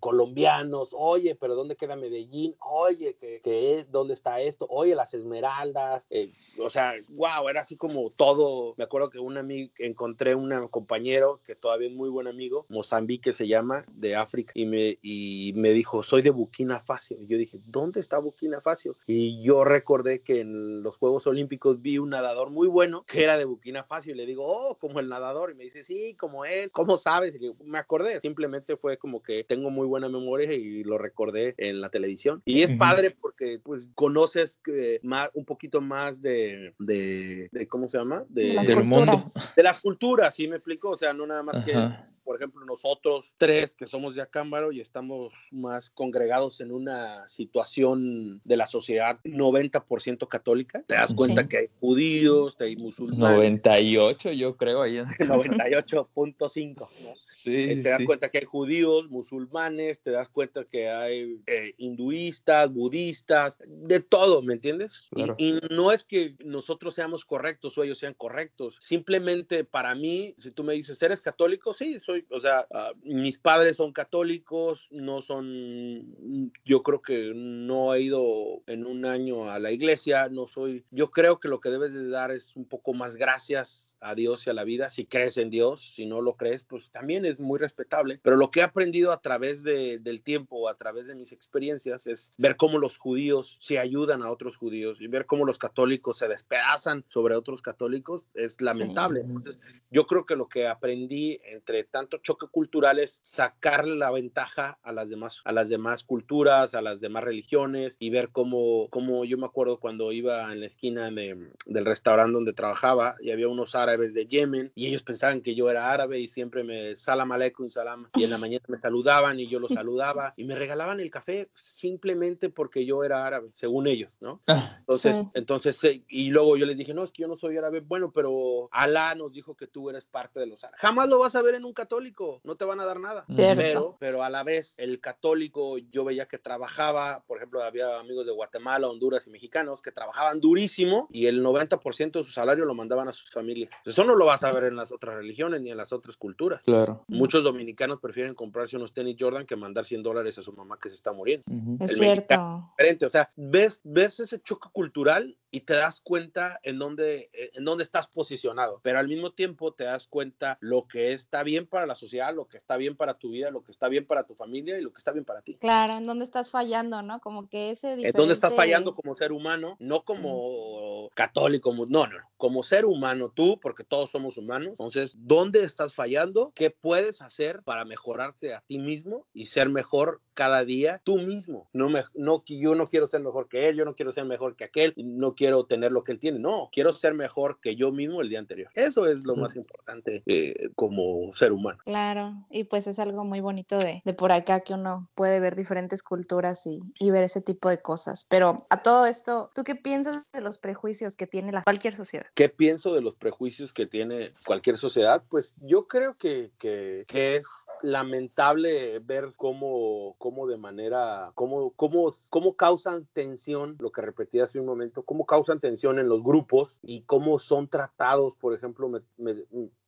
[0.74, 2.56] oye, pero ¿dónde queda Medellín?
[2.60, 4.68] Oye, que es, ¿dónde está esto?
[4.70, 6.08] Oye, las esmeraldas.
[6.10, 8.74] Eh, o sea, wow, era así como todo.
[8.78, 13.34] Me acuerdo que un amigo, encontré un compañero que todavía es muy buen amigo, Mozambique
[13.34, 17.16] se llama, de África, y me, y me dijo, soy de Burkina Faso.
[17.20, 18.96] Y yo dije, ¿dónde está Burkina Faso?
[19.08, 23.38] Y yo recordé que en los Juegos Olímpicos vi un nadador muy bueno que era
[23.38, 25.52] de Burkina Faso y le digo, oh, como el nadador.
[25.52, 27.36] Y me dice, sí, como él, ¿cómo sabes?
[27.40, 31.82] Y me acordé, simplemente fue como que tengo muy buena memoria y lo recordé en
[31.82, 32.42] la televisión.
[32.46, 32.78] Y es uh -huh.
[32.78, 38.26] padre porque pues conoces que más, un poquito más de, de, de ¿cómo se llama?
[38.30, 39.24] De, de del mundo.
[39.56, 40.90] De las culturas, ¿sí me explico?
[40.90, 41.66] O sea, no nada más Ajá.
[41.66, 47.28] que por ejemplo, nosotros tres que somos de Acámbaro y estamos más congregados en una
[47.28, 51.48] situación de la sociedad 90% católica, te das cuenta sí.
[51.50, 53.20] que hay judíos, hay musulmanes.
[53.20, 54.98] 98 yo creo ahí.
[54.98, 56.76] 98.5.
[57.04, 57.14] ¿no?
[57.44, 58.06] Sí, eh, te das sí.
[58.06, 64.42] cuenta que hay judíos, musulmanes, te das cuenta que hay eh, hinduistas, budistas, de todo,
[64.42, 65.08] ¿me entiendes?
[65.12, 65.36] Claro.
[65.38, 70.36] Y, y no es que nosotros seamos correctos o ellos sean correctos, simplemente para mí,
[70.38, 71.74] si tú me dices, ¿eres católico?
[71.74, 77.94] Sí, soy o sea, uh, mis padres son católicos, no son, yo creo que no
[77.94, 81.70] he ido en un año a la iglesia, no soy, yo creo que lo que
[81.70, 85.06] debes de dar es un poco más gracias a Dios y a la vida, si
[85.06, 88.60] crees en Dios, si no lo crees, pues también es muy respetable, pero lo que
[88.60, 92.78] he aprendido a través de, del tiempo, a través de mis experiencias, es ver cómo
[92.78, 97.36] los judíos se ayudan a otros judíos y ver cómo los católicos se despedazan sobre
[97.36, 99.22] otros católicos, es lamentable.
[99.22, 99.28] Sí.
[99.28, 104.80] Entonces, yo creo que lo que aprendí entre tanto choque cultural es sacarle la ventaja
[104.82, 109.26] a las demás, a las demás culturas, a las demás religiones y ver cómo, cómo
[109.26, 113.48] yo me acuerdo cuando iba en la esquina de, del restaurante donde trabajaba y había
[113.48, 117.32] unos árabes de Yemen y ellos pensaban que yo era árabe y siempre me salam
[117.32, 121.00] aleikum salam y en la mañana me saludaban y yo los saludaba y me regalaban
[121.00, 124.42] el café simplemente porque yo era árabe, según ellos, ¿no?
[124.48, 125.30] Ah, entonces, sí.
[125.34, 128.12] entonces, eh, y luego yo les dije, no, es que yo no soy árabe, bueno,
[128.12, 130.82] pero Alá nos dijo que tú eres parte de los árabes.
[130.82, 133.26] Jamás lo vas a ver en un católico, no te van a dar nada.
[133.36, 138.26] Pero, pero a la vez, el católico, yo veía que trabajaba, por ejemplo, había amigos
[138.26, 142.74] de Guatemala, Honduras y mexicanos que trabajaban durísimo y el 90% de su salario lo
[142.74, 143.70] mandaban a sus familias.
[143.86, 146.64] Eso no lo vas a ver en las otras religiones ni en las otras culturas.
[146.64, 147.06] Claro.
[147.14, 150.90] Muchos dominicanos prefieren comprarse unos tenis Jordan que mandar 100 dólares a su mamá que
[150.90, 151.44] se está muriendo.
[151.48, 151.86] Uh -huh.
[151.86, 152.72] Es cierto.
[152.78, 153.06] Diferente.
[153.06, 157.84] O sea, ves, ves ese choque cultural y te das cuenta en dónde, en dónde
[157.84, 161.94] estás posicionado, pero al mismo tiempo te das cuenta lo que está bien para la
[161.94, 164.80] sociedad, lo que está bien para tu vida, lo que está bien para tu familia
[164.80, 165.56] y lo que está bien para ti.
[165.58, 167.20] Claro, en dónde estás fallando, ¿no?
[167.20, 168.18] Como que ese diferente...
[168.18, 171.14] En dónde estás fallando como ser humano, no como uh -huh.
[171.14, 174.70] católico, no, no, no, como ser humano tú, porque todos somos humanos.
[174.70, 176.52] Entonces, ¿dónde estás fallando?
[176.56, 181.70] ¿Qué puedes hacer para mejorarte a ti mismo y ser mejor cada día tú mismo?
[181.74, 184.56] No, me, no, yo no quiero ser mejor que él, yo no quiero ser mejor
[184.56, 187.92] que aquel, no quiero tener lo que él tiene, no, quiero ser mejor que yo
[187.92, 188.70] mismo el día anterior.
[188.76, 191.80] Eso es lo más importante eh, como ser humano.
[191.86, 195.56] Claro, y pues es algo muy bonito de, de por acá que uno puede ver
[195.56, 198.26] diferentes culturas y, y, ver ese tipo de cosas.
[198.30, 202.26] Pero a todo esto, ¿tú qué piensas de los prejuicios que tiene la, cualquier sociedad?
[202.34, 205.24] ¿Qué pienso de los prejuicios que tiene cualquier sociedad?
[205.30, 207.46] Pues yo creo que, que, que es
[207.84, 214.60] lamentable ver cómo, cómo de manera, cómo, cómo, cómo causan tensión, lo que repetí hace
[214.60, 219.02] un momento, cómo causan tensión en los grupos y cómo son tratados, por ejemplo, me,
[219.18, 219.44] me,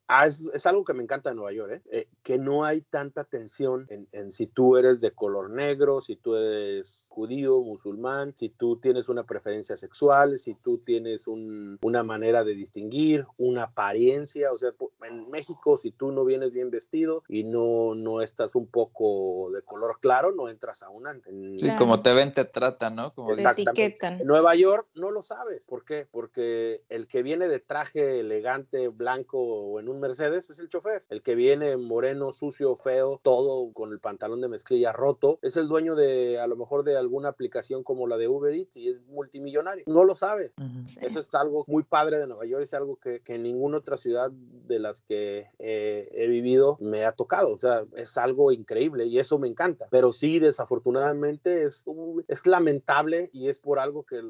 [0.08, 1.82] Ah, es, algo que me encanta de Nueva York, ¿eh?
[1.92, 6.36] Eh, que no hay tanta tensión en, si tú eres de color negro, si tú
[6.36, 12.54] eres judío, musulmán, si tú tienes una preferencia sexual, si tú tienes una manera de
[12.54, 14.72] distinguir, una apariencia, o sea,
[15.08, 19.64] en México si tú no vienes bien vestido y no, no estás un poco de
[19.64, 21.20] color claro, no entras a una...
[21.58, 23.14] sí, como te ven, te tratan, ¿no?
[23.14, 24.22] Como te etiquetan.
[24.22, 26.08] En Nueva York no lo sabes, ¿por qué?
[26.12, 31.04] Porque el que viene de traje elegante, blanco o en un Mercedes es el chofer.
[31.10, 35.68] El que viene moreno, sucio, feo, todo con el pantalón de mezclilla roto, es el
[35.68, 39.02] dueño de a lo mejor de alguna aplicación como la de Uber Eats y es
[39.08, 39.86] multimillonario.
[39.88, 40.54] No lo sabe.
[41.02, 43.98] Eso es algo muy padre de Nueva York, es algo que, que en ninguna otra
[43.98, 47.54] ciudad de las que he vivido me ha tocado.
[47.54, 49.88] O sea, es algo increíble y eso me encanta.
[49.92, 51.86] Pero sí, desafortunadamente es,
[52.28, 54.22] es lamentable y es por algo que,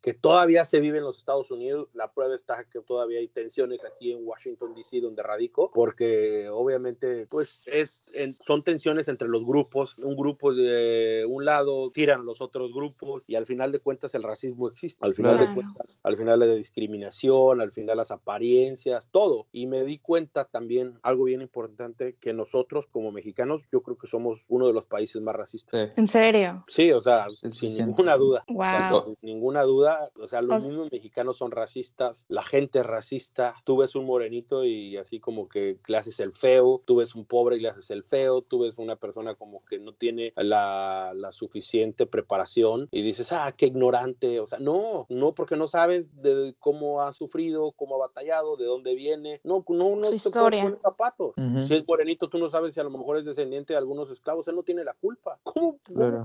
[0.00, 1.88] que todavía se vive en los Estados Unidos.
[1.94, 7.26] La prueba está que todavía hay tensiones aquí en Washington, D.C., donde radico, porque obviamente
[7.28, 8.04] pues es,
[8.40, 9.98] son tensiones entre los grupos.
[9.98, 14.22] Un grupo de un lado tiran los otros grupos y al final de cuentas el
[14.22, 15.04] racismo existe.
[15.04, 19.46] Al final de cuentas, al final la discriminación, al final las apariencias, todo.
[19.52, 24.06] Y me di cuenta también algo bien importante que nosotros como mexicanos yo creo que
[24.06, 25.90] somos uno de los países más racistas.
[25.96, 26.64] ¿En serio?
[26.68, 28.44] Sí, o sea, sin ninguna duda.
[28.46, 33.54] sin ninguna duda, o sea, los mismos mexicanos son racistas, la gente es racista.
[33.64, 37.24] Tú ves un morenito y así como que le haces el feo, tú ves un
[37.24, 41.12] pobre y le haces el feo, tú ves una persona como que no tiene la,
[41.14, 44.40] la suficiente preparación y dices, ah, qué ignorante.
[44.40, 48.64] O sea, no, no, porque no sabes de cómo ha sufrido, cómo ha batallado, de
[48.64, 49.40] dónde viene.
[49.44, 50.76] No, no, no Su historia.
[50.82, 51.34] zapatos.
[51.66, 54.48] Si es morenito, tú no sabes si a lo mejor es descendiente de algunos esclavos,
[54.48, 55.38] él no tiene la culpa.
[55.42, 55.78] ¿Cómo,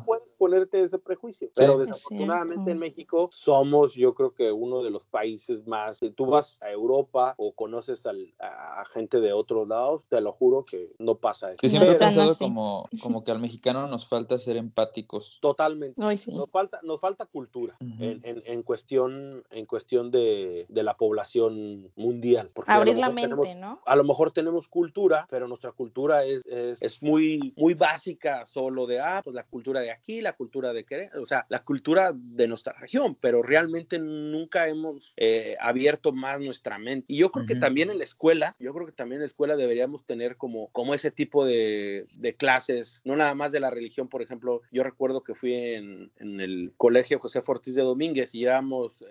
[0.05, 1.49] puedes ponerte ese prejuicio?
[1.55, 5.99] Pero desafortunadamente en México somos, yo creo que uno de los países más.
[5.99, 8.05] Si tú vas a Europa o conoces
[8.39, 11.57] a gente de otros lados, te lo juro que no pasa eso.
[11.61, 15.39] Yo siempre he pensado como, como que al mexicano nos falta ser empáticos.
[15.41, 15.99] Totalmente.
[15.99, 22.51] Nos, falta, nos falta cultura en, en, cuestión, en cuestión de, de la población mundial.
[22.67, 23.81] Abrir la mente, ¿no?
[23.85, 28.87] A lo mejor tenemos cultura, pero nuestra cultura es, es, es, muy, muy básica, solo
[28.87, 32.11] de, ah, pues la cultura de aquí, la cultura de Querétaro, o sea, la cultura
[32.13, 37.05] de nuestra región, pero realmente nunca hemos eh, abierto más nuestra mente.
[37.13, 38.20] Y yo creo que también en la escuela,
[38.59, 42.35] yo creo que también en la escuela deberíamos tener como, como ese tipo de, de
[42.35, 46.39] clases, no nada más de la religión, por ejemplo, yo recuerdo que fui en, en
[46.39, 49.03] el colegio José Ortiz de Domínguez y llevamos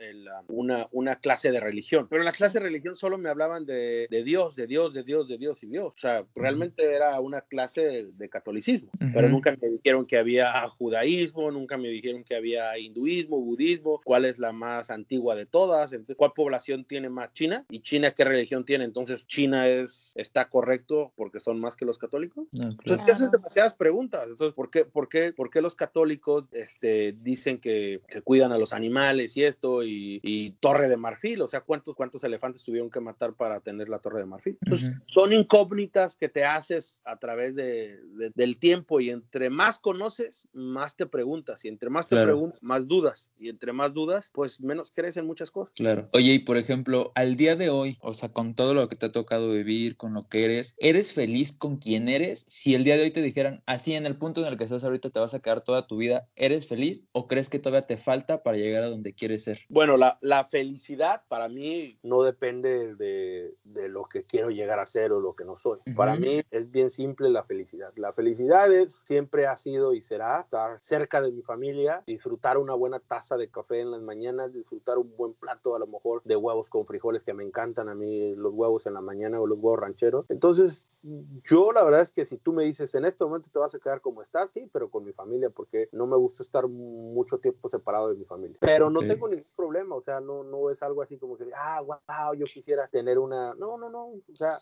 [0.49, 4.07] una, una clase de religión, pero en la clase de religión solo me hablaban de,
[4.11, 5.95] de, Dios, de Dios, de Dios, de Dios y Dios.
[5.95, 11.51] O sea, realmente era una clase de catolicismo, pero nunca me dijeron que había judaísmo,
[11.51, 16.33] nunca me dijeron que había hinduismo, budismo, cuál es la más antigua de todas, cuál
[16.33, 18.85] población tiene más China y China qué religión tiene.
[18.85, 22.47] Entonces, China es, está correcto porque son más que los católicos.
[22.53, 24.29] Entonces, te haces demasiadas preguntas.
[24.29, 28.59] Entonces, ¿por qué, por qué, por qué los católicos este, dicen que, que cuidan a
[28.59, 31.43] los animales y esto y, y, Torre de Marfil?
[31.43, 34.59] O sea, ¿cuántos, cuántos elefantes tuvieron que matar para tener la Torre de Marfil?
[34.63, 38.01] Entonces, son incógnitas que te haces a través de,
[38.35, 42.89] del tiempo y entre más conoces, más te preguntas y entre más te preguntas, más
[42.89, 45.73] dudas y entre más dudas, pues menos crees en muchas cosas.
[45.75, 46.09] Claro.
[46.13, 49.07] Oye, y por ejemplo, al día de hoy, o sea, con todo lo que te
[49.07, 52.45] ha tocado vivir, con lo que eres, ¿eres feliz con quien eres?
[52.49, 54.85] Si el día de hoy te dijeran, así en el punto en el que estás
[54.85, 57.97] ahorita te vas a quedar toda tu vida, ¿eres feliz o crees que todavía te
[57.97, 59.61] falta para llegar a donde quieres ser?
[59.69, 64.87] Bueno, la, la felicidad para mí no depende de, de, lo que quiero llegar a
[64.87, 65.79] ser o lo que no soy.
[65.97, 67.93] Para mí es bien simple la felicidad.
[67.97, 72.75] La felicidad es, siempre ha sido y será estar cerca de mi familia, disfrutar una
[72.75, 76.37] buena taza de café en las mañanas, disfrutar un buen plato a lo mejor de
[76.37, 79.59] huevos con frijoles que me encantan a mí los huevos en la mañana o los
[79.59, 80.27] huevos rancheros.
[80.29, 80.89] Entonces,
[81.45, 83.79] yo la verdad es que si tú me dices en este momento te vas a
[83.79, 87.69] quedar como estás, sí, pero con mi familia, porque no me gusta estar mucho tiempo
[87.69, 88.59] separado de mi familia.
[88.61, 91.81] Pero no tengo ningún problema, o sea, no, no es algo así como que, ah,
[91.81, 94.53] wow, yo quisiera tener una, no, no, no, o sea,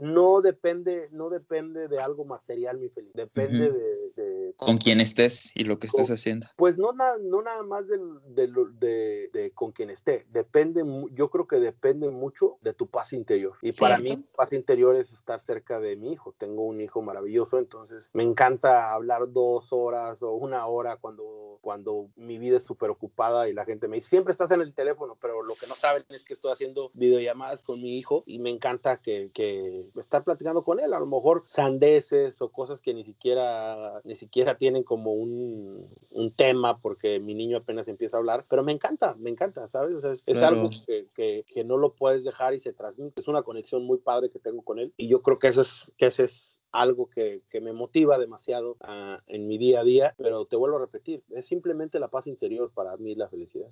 [0.00, 4.22] no depende, no depende de algo material mi felicidad, depende de,
[4.56, 6.46] Con quién estés y lo que estés haciendo.
[6.56, 11.56] Pues no, no nada más de, de, de, con quien esté, depende, yo creo que
[11.56, 13.54] depende mucho de tu paz interior.
[13.62, 16.34] Y para mí, paz interior es estar cerca de mi hijo.
[16.38, 22.08] Tengo un hijo maravilloso, entonces me encanta hablar dos horas o una hora cuando, cuando
[22.16, 25.16] mi vida es súper ocupada y la gente me dice, siempre estás en el teléfono,
[25.20, 28.50] pero lo que no saben es que estoy haciendo videollamadas con mi hijo y me
[28.50, 30.92] encanta que, que estar platicando con él.
[30.92, 36.32] A lo mejor sandeces o cosas que ni siquiera, ni siquiera tienen como un, un,
[36.32, 40.04] tema porque mi niño apenas empieza a hablar, pero me encanta, me encanta, ¿sabes?
[40.04, 43.20] es, algo que, que, que, no lo puedes dejar y se transmite.
[43.20, 46.06] Es una conexión muy padre que tengo con él y yo creo que es, que
[46.06, 50.44] ese es algo que, que me motiva demasiado uh, en mi día a día, pero
[50.44, 53.68] te vuelvo a repetir, es simplemente la paz interior para mí la felicidad.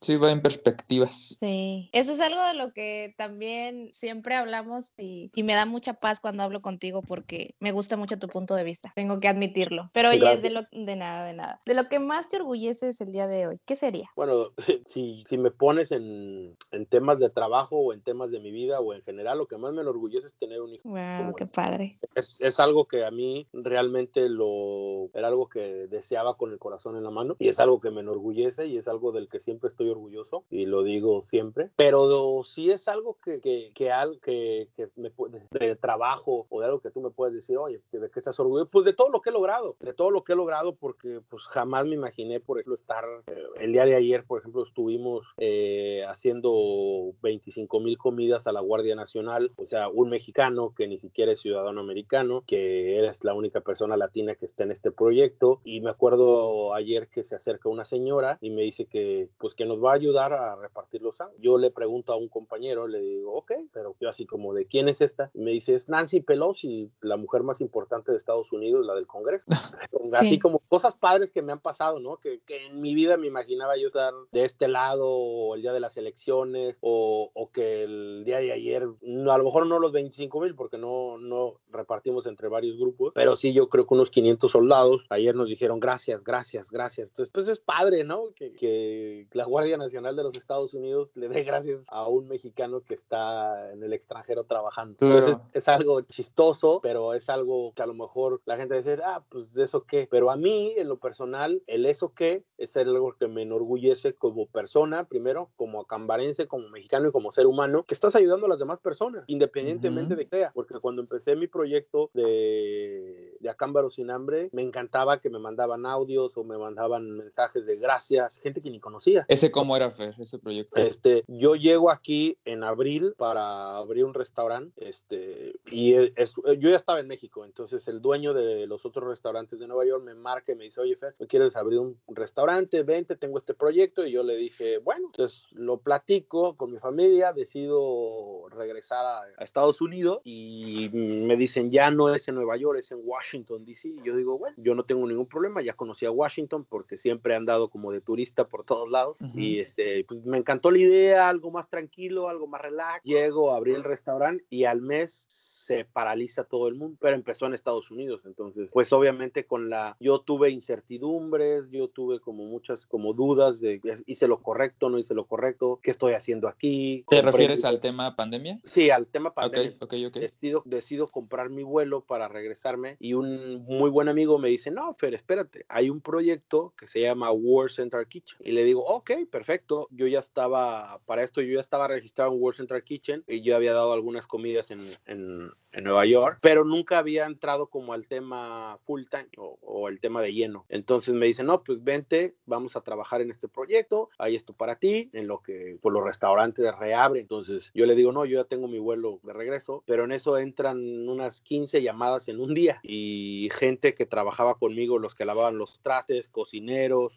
[0.00, 1.36] Sí, va en perspectivas.
[1.38, 5.94] Sí, eso es algo de lo que también siempre hablamos y, y, me da mucha
[5.94, 9.90] paz cuando hablo contigo porque me gusta mucho tu punto de vista, tengo que admitirlo.
[9.92, 11.60] Pero oye, de, lo, de nada, de nada.
[11.66, 14.08] De lo que más te orgulleces el día de hoy, ¿qué sería?
[14.16, 14.52] Bueno,
[14.86, 18.80] si, si me pones en, en temas de trabajo o en temas de mi vida
[18.80, 20.88] o en general, lo que más me enorgullece es tener un hijo.
[20.88, 21.98] Wow, qué padre.
[22.14, 26.96] Es, es algo que a mí realmente lo era algo que deseaba con el corazón
[26.96, 29.70] en la mano y es algo que me enorgullece y es algo del que siempre
[29.70, 33.90] estoy orgulloso y lo digo siempre, pero si es algo que, que, que,
[34.22, 35.12] que, que me,
[35.50, 38.70] de trabajo o de algo que tú me puedes decir, oye, ¿de qué estás orgulloso?
[38.70, 41.44] Pues de todo lo que he logrado, de todo lo que he logrado porque pues
[41.44, 46.04] jamás me imaginé, por ejemplo, estar, eh, el día de ayer, por ejemplo, estuvimos eh,
[46.08, 51.32] haciendo 25 mil comidas a la Guardia Nacional, o sea, un mexicano que ni siquiera
[51.32, 55.80] es ciudadano americano, que eres la única persona latina que está en este proyecto y
[55.80, 59.82] me acuerdo ayer que se acerca una señora y me dice que pues que nos
[59.82, 61.42] va a ayudar a repartir los sándwiches.
[61.42, 64.88] Yo le pregunto a un compañero, le digo, ok, pero yo así como de quién
[64.88, 68.84] es esta, y me dice, es Nancy Pelosi, la mujer más importante de Estados Unidos,
[68.84, 69.46] la del Congreso.
[70.12, 70.38] Así sí.
[70.38, 72.18] como cosas padres que me han pasado, ¿no?
[72.18, 75.72] Que, que, en mi vida me imaginaba yo estar de este lado o el día
[75.72, 79.92] de las elecciones o, o que el día de ayer, a lo mejor no los
[79.92, 84.10] 25 mil porque no, no repartimos entre varios grupos, pero sí yo creo que unos
[84.10, 87.08] 500 soldados ayer nos dijeron gracias, gracias, gracias.
[87.08, 88.32] Entonces, pues es padre, ¿no?
[88.34, 92.82] Que, que, la Guardia Nacional de los Estados Unidos le dé gracias a un mexicano
[92.82, 94.96] que está en el extranjero trabajando.
[95.00, 99.22] Entonces es algo chistoso, pero es algo que a lo mejor la gente dice, ah,
[99.28, 100.08] pues de eso qué.
[100.10, 104.46] Pero a mí, en lo personal, el eso qué es algo que me enorgullece como
[104.46, 108.58] persona, primero, como acambarense, como mexicano y como ser humano, que estás ayudando a las
[108.58, 110.18] demás personas, independientemente uh -huh.
[110.18, 110.52] de qué sea.
[110.54, 115.86] Porque cuando empecé mi proyecto de, de Acámbaro sin hambre, me encantaba que me mandaban
[115.86, 119.24] audios o me mandaban mensajes de gracias, gente que ni conocía.
[119.28, 120.76] ¿Ese cómo era, Fer, ese proyecto?
[120.76, 126.76] Este, yo llego aquí en abril para abrir un restaurante, este, y es, yo ya
[126.76, 130.52] estaba en México, entonces el dueño de los otros restaurantes de Nueva York me marca
[130.52, 132.82] y me dice, oye, Fer, ¿quieres abrir un restaurante?
[132.82, 137.32] Vente, tengo este proyecto, y yo le dije, bueno, entonces lo platico con mi familia,
[137.32, 142.78] decido regresar a, a Estados Unidos y me dicen, ya no es en Nueva York,
[142.78, 143.88] es en Washington, D.C.
[143.88, 147.34] Y yo digo, bueno, yo no tengo ningún problema, ya conocí a Washington porque siempre
[147.34, 149.40] he andado como de turista por todos lados uh -huh.
[149.40, 153.04] y este, pues, me encantó la idea, algo más tranquilo, algo más relax.
[153.04, 157.54] Llego, abrí el restaurante y al mes se paraliza todo el mundo, pero empezó en
[157.54, 163.12] Estados Unidos, entonces, pues obviamente con la, yo tuve incertidumbres, yo tuve como muchas como
[163.12, 167.04] dudas de hice lo correcto, no hice lo correcto, qué estoy haciendo aquí.
[167.08, 168.60] ¿Te refieres al tema pandemia?
[168.64, 169.76] Sí, al tema pandemia.
[169.80, 170.16] Ok, ok, ok.
[170.16, 174.94] Decido, decido comprar mi vuelo para regresarme y un muy buen amigo me dice, no,
[174.94, 178.38] Fer, espérate, hay un proyecto que se llama World Central Kitchen.
[178.44, 182.40] Y le digo, ok, perfecto, yo ya estaba, para esto yo ya estaba registrado en
[182.40, 186.64] World Central Kitchen y yo había dado algunas comidas en, en, en Nueva York, pero
[186.64, 190.66] nunca había entrado como al tema full time o, o el tema de lleno.
[190.68, 194.78] Entonces me dice, no, pues vente, vamos a trabajar en este proyecto, hay esto para
[194.78, 197.22] ti, en lo que pues, los restaurantes reabren.
[197.22, 200.38] Entonces yo le digo, no, yo ya tengo mi vuelo de regreso, pero en eso
[200.38, 203.05] entran unas 15 llamadas en un día y
[203.52, 207.14] gente que trabajaba conmigo, los que lavaban los trastes, cocineros,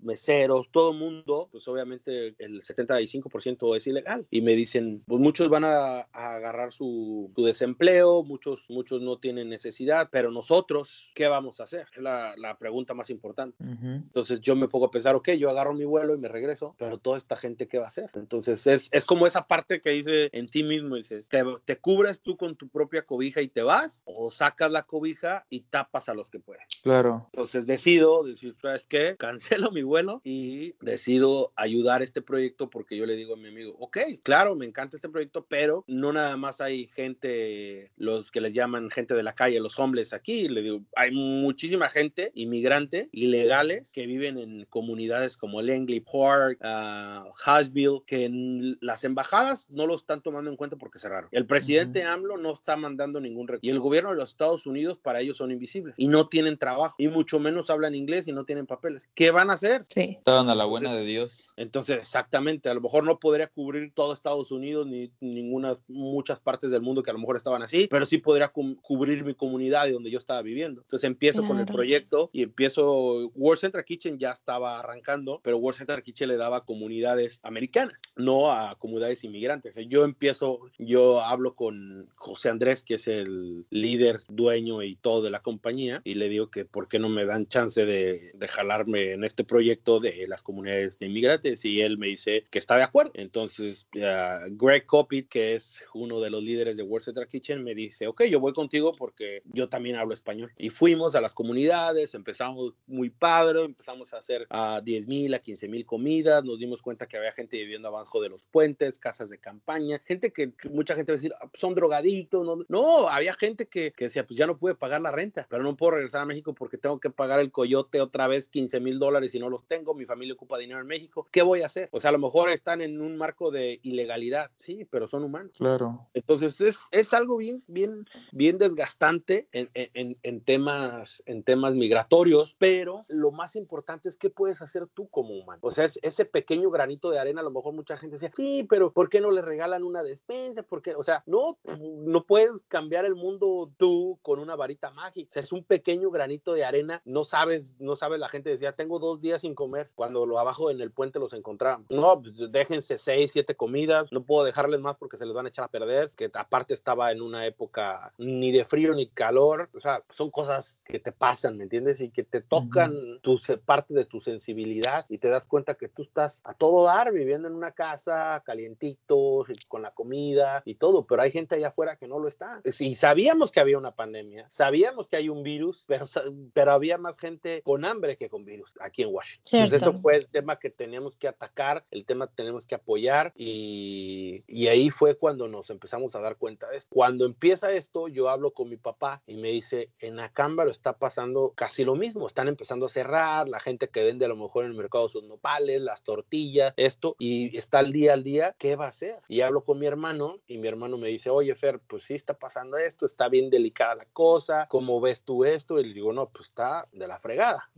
[0.00, 4.26] meseros, todo mundo, pues obviamente el 75% es ilegal.
[4.30, 9.18] Y me dicen, pues muchos van a, a agarrar su, su, desempleo, muchos, muchos no
[9.18, 11.86] tienen necesidad, pero nosotros, ¿qué vamos a hacer?
[11.94, 13.56] Es la, la pregunta más importante.
[13.60, 13.96] Uh -huh.
[14.02, 16.98] Entonces yo me pongo a pensar, ok, yo agarro mi vuelo y me regreso, pero
[16.98, 18.10] toda esta gente, ¿qué va a hacer?
[18.14, 22.20] Entonces es, es como esa parte que dice en ti mismo, dices, ¿te, ¿te cubres
[22.20, 24.02] tú con tu propia cobija y te vas?
[24.04, 26.64] ¿O sacas la cobija y tapas a los que puedes?
[26.82, 27.28] Claro.
[27.32, 29.16] Entonces decido, decir, ¿sabes qué?
[29.18, 33.48] Cancelo mi vuelo y decido ayudar a este proyecto porque yo le digo a mi
[33.48, 38.40] amigo, ok, claro, me encanta este proyecto, pero no nada más hay gente, los que
[38.40, 43.08] les llaman gente de la calle, los homeless aquí, le digo, hay muchísima gente, inmigrante,
[43.12, 49.86] ilegales, que viven en comunidades como Langley Park, uh, Hasville, que en las embajadas no
[49.86, 51.28] lo están tomando en cuenta porque cerraron.
[51.32, 52.14] El presidente uh -huh.
[52.14, 53.66] AMLO no está mandando ningún recurso.
[53.66, 56.56] Y el gobierno de los Estados Unidos, para para ellos son invisibles y no tienen
[56.56, 59.10] trabajo y mucho menos hablan inglés y no tienen papeles.
[59.14, 59.84] ¿Qué van a hacer?
[59.90, 60.16] Sí.
[60.16, 61.52] Estaban a la buena de Dios.
[61.58, 66.70] Entonces, exactamente, a lo mejor no podría cubrir todo Estados Unidos ni ninguna, muchas partes
[66.70, 69.90] del mundo que a lo mejor estaban así, pero sí podría cubrir mi comunidad y
[69.90, 70.80] donde yo estaba viviendo.
[70.80, 75.76] Entonces empiezo con el proyecto y empiezo, World Central Kitchen ya estaba arrancando, pero World
[75.76, 79.76] Central Kitchen le daba comunidades americanas, no a comunidades inmigrantes.
[79.90, 85.30] Yo empiezo, yo hablo con José Andrés, que es el líder, dueño y todo de
[85.30, 89.12] la compañía, y le digo que por qué no me dan chance de, de jalarme
[89.12, 92.84] en este proyecto de las comunidades de inmigrantes, y él me dice que está de
[92.84, 93.12] acuerdo.
[93.14, 98.06] Entonces, Greg Copit, que es uno de los líderes de World Central Kitchen, me dice,
[98.06, 100.52] ok, yo voy contigo porque yo también hablo español.
[100.56, 105.38] Y fuimos a las comunidades, empezamos muy padre, empezamos a hacer a 10 mil, a
[105.38, 109.30] 15 mil comidas, nos dimos cuenta que había gente viviendo abajo de los puentes, casas
[109.30, 113.34] de campaña, gente que mucha gente va a decir, ah, son drogaditos, no, no, había
[113.34, 116.22] gente que, que decía, pues ya no pude pagar la renta, pero no puedo regresar
[116.22, 119.48] a México porque tengo que pagar el coyote otra vez 15 mil dólares y no
[119.48, 121.88] los tengo, mi familia ocupa dinero en México, ¿qué voy a hacer?
[121.92, 125.56] O sea, a lo mejor están en un marco de ilegalidad, sí, pero son humanos.
[125.58, 126.08] Claro.
[126.14, 132.54] Entonces es, es algo bien, bien, bien desgastante en, en, en, temas, en temas migratorios,
[132.58, 135.60] pero lo más importante es qué puedes hacer tú como humano.
[135.62, 138.66] O sea, es, ese pequeño granito de arena, a lo mejor mucha gente decía, sí,
[138.68, 140.62] pero ¿por qué no le regalan una despensa?
[140.62, 145.28] porque O sea, no, no puedes cambiar el mundo tú con una varita mágica.
[145.30, 147.02] O sea, es un pequeño granito de arena.
[147.04, 150.70] No sabes, no sabes, la gente decía, tengo dos días sin comer cuando lo abajo
[150.70, 151.86] en el puente los encontramos.
[151.90, 154.12] No, pues déjense seis, siete comidas.
[154.12, 156.10] No puedo dejarles más porque se les van a echar a perder.
[156.16, 159.70] Que aparte estaba en una época ni de frío ni calor.
[159.74, 162.00] O sea, son cosas que te pasan, ¿me entiendes?
[162.00, 166.02] Y que te tocan tu, parte de tu sensibilidad y te das cuenta que tú
[166.02, 171.22] estás a todo dar viviendo en una casa calientito, con la comida y todo, pero
[171.22, 172.60] hay gente allá afuera que no lo está.
[172.70, 174.71] Sí, sabíamos que había una pandemia, sabíamos
[175.08, 176.04] que hay un virus, pero,
[176.52, 179.60] pero había más gente con hambre que con virus aquí en Washington.
[179.60, 183.32] Entonces eso fue el tema que teníamos que atacar, el tema que tenemos que apoyar
[183.36, 186.88] y, y ahí fue cuando nos empezamos a dar cuenta de esto.
[186.92, 191.52] Cuando empieza esto, yo hablo con mi papá y me dice, en Acámbaro está pasando
[191.54, 194.72] casi lo mismo, están empezando a cerrar, la gente que vende a lo mejor en
[194.72, 198.86] el mercado sus nopales, las tortillas, esto, y está al día al día, ¿qué va
[198.86, 199.18] a hacer?
[199.28, 202.34] Y hablo con mi hermano y mi hermano me dice, oye Fer, pues sí está
[202.34, 205.78] pasando esto, está bien delicada la cosa, ¿cómo ves tú esto?
[205.78, 207.70] Y le digo, no, pues está de la fregada.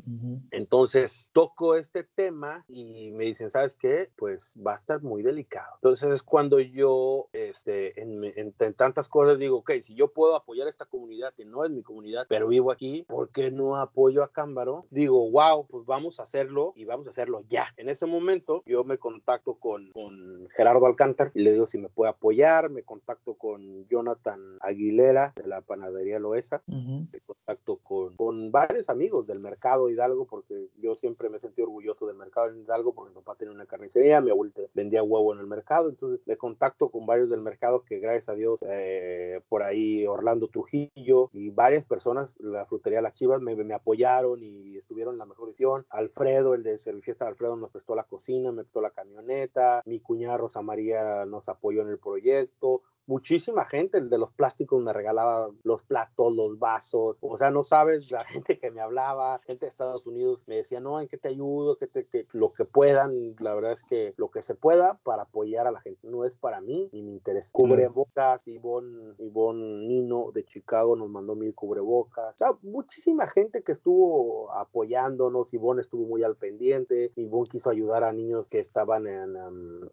[0.51, 4.11] Entonces toco este tema y me dicen, ¿sabes qué?
[4.17, 5.73] Pues va a estar muy delicado.
[5.77, 10.67] Entonces es cuando yo, este, en, en tantas cosas digo, ok, si yo puedo apoyar
[10.67, 14.23] a esta comunidad, que no es mi comunidad, pero vivo aquí, ¿por qué no apoyo
[14.23, 14.87] a Cámbaro?
[14.91, 17.67] Digo, wow, pues vamos a hacerlo y vamos a hacerlo ya.
[17.77, 21.89] En ese momento yo me contacto con, con Gerardo Alcántar y le digo si me
[21.89, 28.51] puede apoyar, me contacto con Jonathan Aguilera de la panadería Loesa, me contacto con, con
[28.51, 32.95] varios amigos del mercado Hidalgo porque yo siempre me sentí orgulloso del mercado de Hidalgo
[32.95, 36.37] porque mi papá tenía una carnicería, mi abuelita vendía huevo en el mercado, entonces me
[36.37, 41.51] contacto con varios del mercado que gracias a Dios eh, por ahí Orlando Trujillo y
[41.51, 45.87] varias personas, la frutería Las Chivas me, me apoyaron y estuvieron en la mejor edición.
[45.91, 50.39] Alfredo, el de Servifiesta Alfredo, nos prestó la cocina, me prestó la camioneta, mi cuñada
[50.39, 55.51] Rosa María nos apoyó en el proyecto, muchísima gente, el de los plásticos me regalaba
[55.63, 59.71] los platos, los vasos, o sea, no sabes, la gente que me hablaba, gente de
[59.71, 63.35] Estados Unidos me decía, no, en qué te ayudo, que, te, que lo que puedan,
[63.39, 66.37] la verdad es que lo que se pueda para apoyar a la gente, no es
[66.37, 67.51] para mí ni mi interés.
[67.53, 73.73] Cubrebocas, Ivonne, Ivonne Nino de Chicago nos mandó mil cubrebocas, o sea, muchísima gente que
[73.73, 79.37] estuvo apoyándonos, Ivonne estuvo muy al pendiente, Ivonne quiso ayudar a niños que estaban en,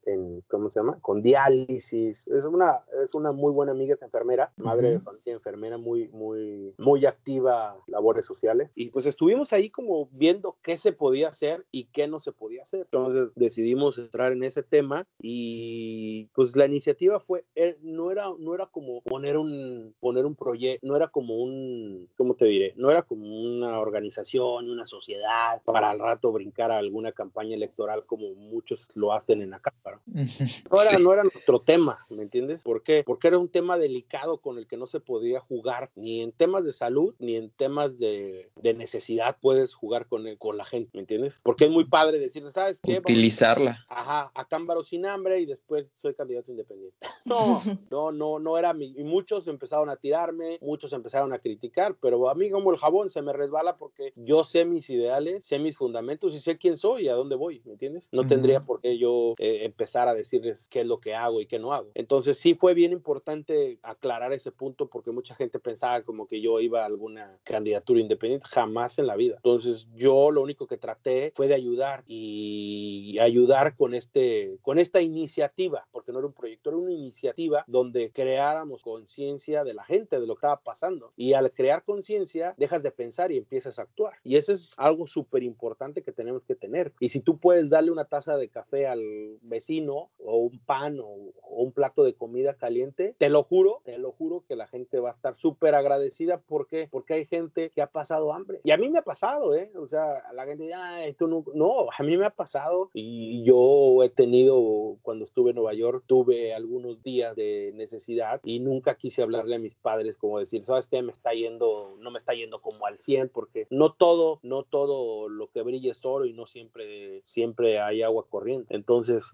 [0.05, 0.99] en ¿cómo se llama?
[1.01, 5.77] Con diálisis, es una es una muy buena amiga, es enfermera, madre de familia, enfermera,
[5.77, 8.71] muy, muy, muy activa, labores sociales.
[8.75, 12.63] Y pues estuvimos ahí como viendo qué se podía hacer y qué no se podía
[12.63, 12.81] hacer.
[12.81, 18.53] Entonces decidimos entrar en ese tema y pues la iniciativa fue, eh, no era, no
[18.55, 22.73] era como poner un, poner un proyecto, no era como un, ¿cómo te diré?
[22.77, 28.05] No era como una organización, una sociedad para al rato brincar a alguna campaña electoral
[28.05, 29.73] como muchos lo hacen en acá.
[30.71, 32.63] No era, no era nuestro tema, ¿me entiendes?
[33.05, 36.31] Porque porque era un tema delicado con el que no se podía jugar, ni en
[36.31, 41.01] temas de salud, ni en temas de, necesidad puedes jugar con, con la gente, ¿me
[41.01, 41.39] entiendes?
[41.43, 42.97] Porque es muy padre decir, ¿sabes qué?
[42.97, 43.85] Utilizarla.
[43.87, 46.97] Ajá, a Cámbaro sin hambre y después soy candidato independiente.
[47.23, 47.61] No,
[47.91, 48.95] no, no, no era mi.
[48.97, 53.11] Y muchos empezaron a tirarme, muchos empezaron a criticar, pero a mí como el jabón
[53.11, 57.03] se me resbala porque yo sé mis ideales, sé mis fundamentos y sé quién soy
[57.03, 58.09] y a dónde voy, ¿me entiendes?
[58.11, 61.45] No tendría por qué yo eh, empezar a decirles qué es lo que hago y
[61.45, 61.91] qué no hago.
[61.93, 66.59] Entonces sí fue bien importante aclarar ese punto porque mucha gente pensaba como que yo
[66.59, 69.35] iba a alguna candidatura independiente, jamás en la vida.
[69.35, 75.01] Entonces yo lo único que traté fue de ayudar y ayudar con, este, con esta
[75.01, 80.19] iniciativa, porque no era un proyecto, era una iniciativa donde creáramos conciencia de la gente,
[80.19, 81.13] de lo que estaba pasando.
[81.15, 84.13] Y al crear conciencia, dejas de pensar y empiezas a actuar.
[84.23, 86.93] Y eso es algo súper importante que tenemos que tener.
[86.99, 89.01] Y si tú puedes darle una taza de café al
[89.41, 92.70] vecino o un pan o, un plato de comida caliente,
[93.17, 96.39] te lo juro, te lo juro que la gente va a estar súper agradecida.
[96.39, 96.87] ¿Por qué?
[96.91, 98.59] Porque hay gente que ha pasado hambre.
[98.63, 99.71] Y a mí me ha pasado, ¿eh?
[99.75, 104.03] O sea, la gente ay, tú no, no, a mí me ha pasado y yo
[104.03, 109.21] he tenido, cuando estuve en Nueva York, tuve algunos días de necesidad y nunca quise
[109.21, 111.01] hablarle a mis padres como decir, ¿sabes qué?
[111.01, 115.29] Me está yendo, no me está yendo como al 100 porque no todo, no todo
[115.29, 118.75] lo que brilla es oro y no siempre, siempre hay agua corriente.
[118.75, 119.31] Entonces,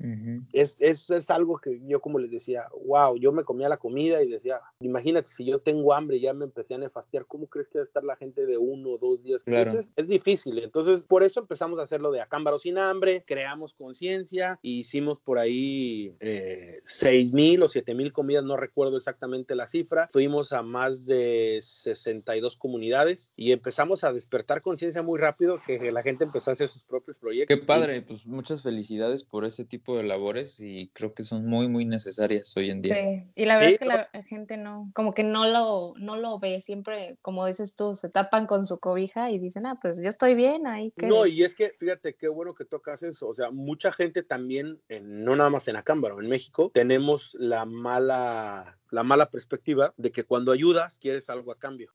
[0.53, 4.21] es, es, es, algo que yo como les decía, wow, yo me comía la comida
[4.21, 7.67] y decía, imagínate, si yo tengo hambre y ya me empecé a nefastiar, ¿cómo crees
[7.67, 9.41] que va a estar la gente de uno o dos días?
[9.45, 10.59] Entonces, es difícil.
[10.59, 15.39] Entonces, por eso empezamos a hacerlo de acámbaro sin hambre, creamos conciencia, e hicimos por
[15.39, 20.07] ahí eh, seis mil o siete mil comidas, no recuerdo exactamente la cifra.
[20.11, 26.03] Fuimos a más de 62 comunidades y empezamos a despertar conciencia muy rápido que la
[26.03, 27.57] gente empezó a hacer sus propios proyectos.
[27.57, 31.67] Qué padre, pues muchas felicidades por ese tipo de labores y creo que son muy,
[31.67, 32.95] muy necesarias hoy en día.
[32.95, 36.39] Sí, y la verdad es que la gente no, como que no lo, no lo
[36.39, 40.09] ve, siempre, como dices tú, se tapan con su cobija y dicen, ah, pues yo
[40.09, 40.91] estoy bien ahí.
[40.97, 41.07] Que...
[41.07, 44.82] No, y es que, fíjate, qué bueno que tocas eso, o sea, mucha gente también,
[45.01, 50.23] no nada más en Acámbaro, en México, tenemos la mala la mala perspectiva de que
[50.23, 51.89] cuando ayudas quieres algo a cambio.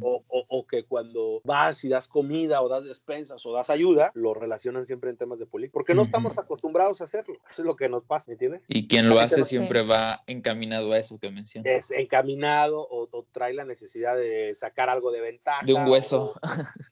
[0.00, 4.34] o, o, que cuando vas y das comida o das despensas o das ayuda, lo
[4.34, 5.74] relacionan siempre en temas de política.
[5.74, 7.34] Porque no estamos acostumbrados a hacerlo.
[7.50, 8.62] Eso es lo que nos pasa, ¿entiendes?
[8.68, 11.66] Y quien lo hace siempre va encaminado a eso que mencionas.
[11.72, 15.64] Es encaminado o, trae la necesidad de sacar algo de ventaja.
[15.64, 16.34] De un hueso.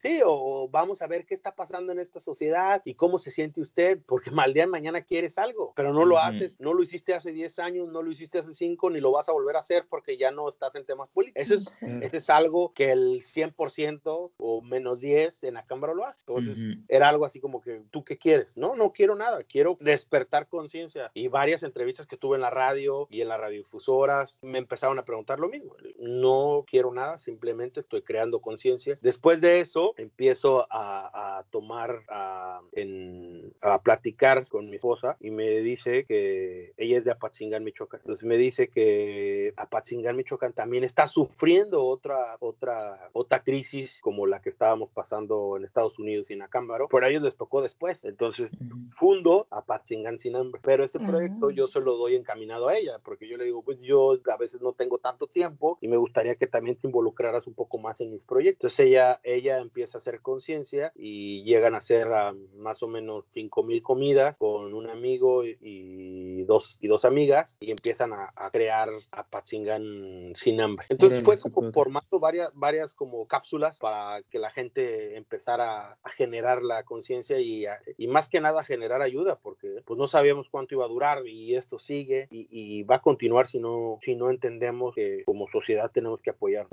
[0.02, 3.60] sí, o vamos a ver qué está pasando en esta sociedad y cómo se siente
[3.60, 7.14] usted, porque mal día de mañana quieres algo, pero no lo haces, no lo hiciste
[7.14, 9.60] hace 10 años, no lo hiciste hace 5, ni lo vas a volver volver a
[9.60, 11.42] hacer porque ya no estás en temas políticos.
[11.42, 16.04] Eso es, eso es algo que el 100% o menos 10 en la Cámara lo
[16.04, 16.24] hace.
[16.26, 18.56] Entonces, era algo así como que, ¿tú qué quieres?
[18.56, 21.10] No, no quiero nada, quiero despertar conciencia.
[21.14, 25.04] Y varias entrevistas que tuve en la radio y en las radiofusoras me empezaron a
[25.04, 25.76] preguntar lo mismo.
[25.98, 28.98] No quiero nada, simplemente estoy creando conciencia.
[29.00, 35.30] Después de eso, empiezo a, a tomar, a, en, a platicar con mi esposa y
[35.30, 38.00] me dice que ella es de Apatzingán, Michoacán.
[38.00, 44.40] Entonces me dice que Apatzingán, Michoacán también está sufriendo otra, otra, otra crisis como la
[44.40, 48.04] que estábamos pasando en Estados Unidos y en Acámbaro, pero a ellos les tocó después.
[48.04, 48.50] Entonces,
[48.94, 50.60] fundo Apatzingán sin hambre.
[50.64, 53.80] Pero ese proyecto yo se lo doy encaminado a ella, porque yo le digo, pues
[53.80, 57.54] yo a veces no tengo tanto tiempo y me gustaría que también te involucraras un
[57.54, 58.72] poco más en mis proyectos.
[58.72, 62.08] Entonces, ella, ella empieza a hacer conciencia y llegan a hacer
[62.56, 67.70] más o menos 5 mil comidas con un amigo y, dos, y dos amigas y
[67.70, 68.88] empiezan a, a crear
[69.22, 70.86] Apatzingán sin hambre.
[70.88, 76.62] Entonces fue como formando varias, varias como cápsulas para que la gente empezara a generar
[76.62, 77.64] la conciencia y,
[77.96, 81.26] y, más que nada a generar ayuda, porque pues no sabíamos cuánto iba a durar
[81.26, 85.90] y esto sigue y, va a continuar si no, si no entendemos que como sociedad
[85.92, 86.66] tenemos que apoyar.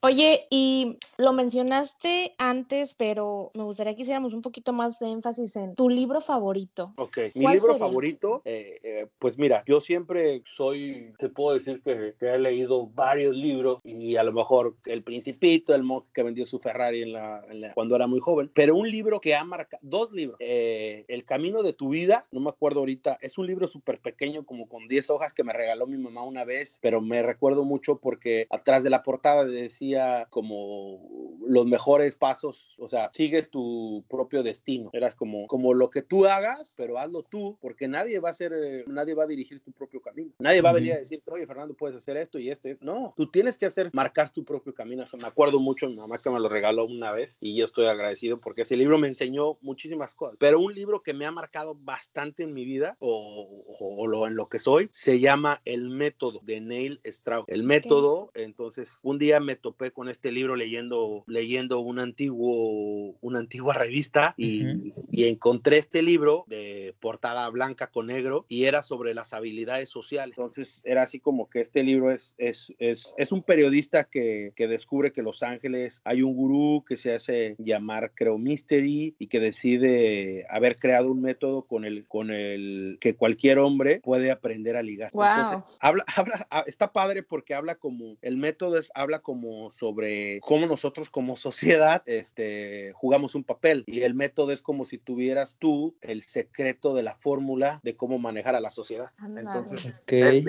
[0.00, 5.56] Oye, y lo mencionaste antes, pero me gustaría que hiciéramos un poquito más de énfasis
[5.56, 6.92] en tu libro favorito.
[6.96, 12.38] Ok, mi libro favorito, eh, eh, pues mira, yo siempre soy puedo decir que, he
[12.38, 17.02] leído varios libros y a lo mejor El Principito, el monje que vendió su Ferrari
[17.02, 21.04] en la, cuando era muy joven, pero un libro que ha marcado, dos libros, eh,
[21.08, 24.68] El Camino de tu Vida, no me acuerdo ahorita, es un libro súper pequeño, como
[24.68, 28.46] con 10 hojas que me regaló mi mamá una vez, pero me recuerdo mucho porque
[28.50, 34.90] atrás de la portada decía como los mejores pasos, o sea, sigue tu propio destino,
[34.92, 38.52] eras como, como lo que tú hagas, pero hazlo tú, porque nadie va a hacer
[38.52, 40.32] eh, nadie va a dirigir tu propio camino.
[40.38, 42.68] Nadie va a venir a decirte, oye, Fernando, puedes hacer esto y esto.
[42.80, 45.04] No, tú tienes que hacer, marcar tu propio camino.
[45.20, 48.40] me acuerdo mucho, mi mamá que me lo regaló una vez y yo estoy agradecido
[48.40, 50.36] porque ese libro me enseñó muchísimas cosas.
[50.38, 54.36] Pero un libro que me ha marcado bastante en mi vida o, o, lo, en
[54.36, 57.44] lo que soy se llama El Método de Neil Strauss.
[57.48, 63.40] El Método, entonces, un día me topé con este libro leyendo, leyendo un antiguo, una
[63.40, 64.64] antigua revista y,
[65.10, 70.36] y encontré este libro de portada blanca con negro y era sobre las habilidades sociales.
[70.38, 74.68] Entonces, era así como que este libro es, es, es, es un periodista que, que
[74.68, 79.40] descubre que Los Ángeles hay un gurú que se hace llamar, creo, Mystery y que
[79.40, 84.82] decide haber creado un método con el, con el que cualquier hombre puede aprender a
[84.82, 85.10] ligar.
[85.12, 90.40] Entonces, habla, habla, ah, está padre porque habla como, el método es, habla como sobre
[90.40, 95.56] cómo nosotros como sociedad este, jugamos un papel y el método es como si tuvieras
[95.58, 99.10] tú el secreto de la fórmula de cómo manejar a la sociedad.
[99.36, 100.46] Entonces, es,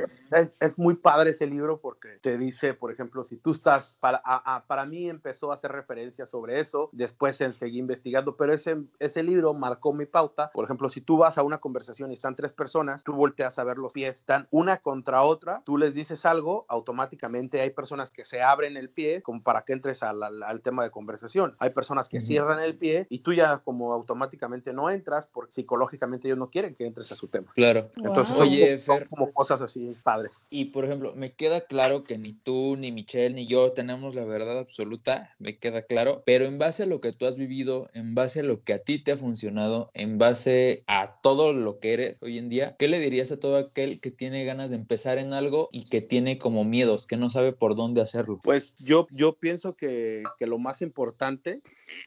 [0.60, 4.22] es, muy padre ese libro porque te dice, por ejemplo, si tú estás, para,
[4.68, 9.24] para mí empezó a hacer referencia sobre eso, después él seguí investigando, pero ese, ese
[9.24, 10.52] libro marcó mi pauta.
[10.54, 13.64] Por ejemplo, si tú vas a una conversación y están tres personas, tú volteas a
[13.64, 18.26] ver los pies, están una contra otra, tú les dices algo, automáticamente hay personas que
[18.26, 21.56] se abren el pie como para que entres al, al, tema de conversación.
[21.60, 26.28] Hay personas que cierran el pie y tú ya como automáticamente no entras porque psicológicamente
[26.28, 27.52] ellos no quieren que entres a su tema.
[27.54, 27.90] Claro.
[27.98, 30.45] Entonces, Oye, son, como cosas así padres.
[30.50, 34.26] Y por ejemplo, me queda claro que ni tú, ni Michelle, ni yo tenemos la
[34.26, 38.16] verdad absoluta, me queda claro, pero en base a lo que tú has vivido, en
[38.16, 41.94] base a lo que a ti te ha funcionado, en base a todo lo que
[41.94, 45.18] eres hoy en día, ¿qué le dirías a todo aquel que tiene ganas de empezar
[45.18, 48.40] en algo y que tiene como miedos, que no sabe por dónde hacerlo?
[48.44, 51.64] Pues yo, yo pienso que, que lo más importante,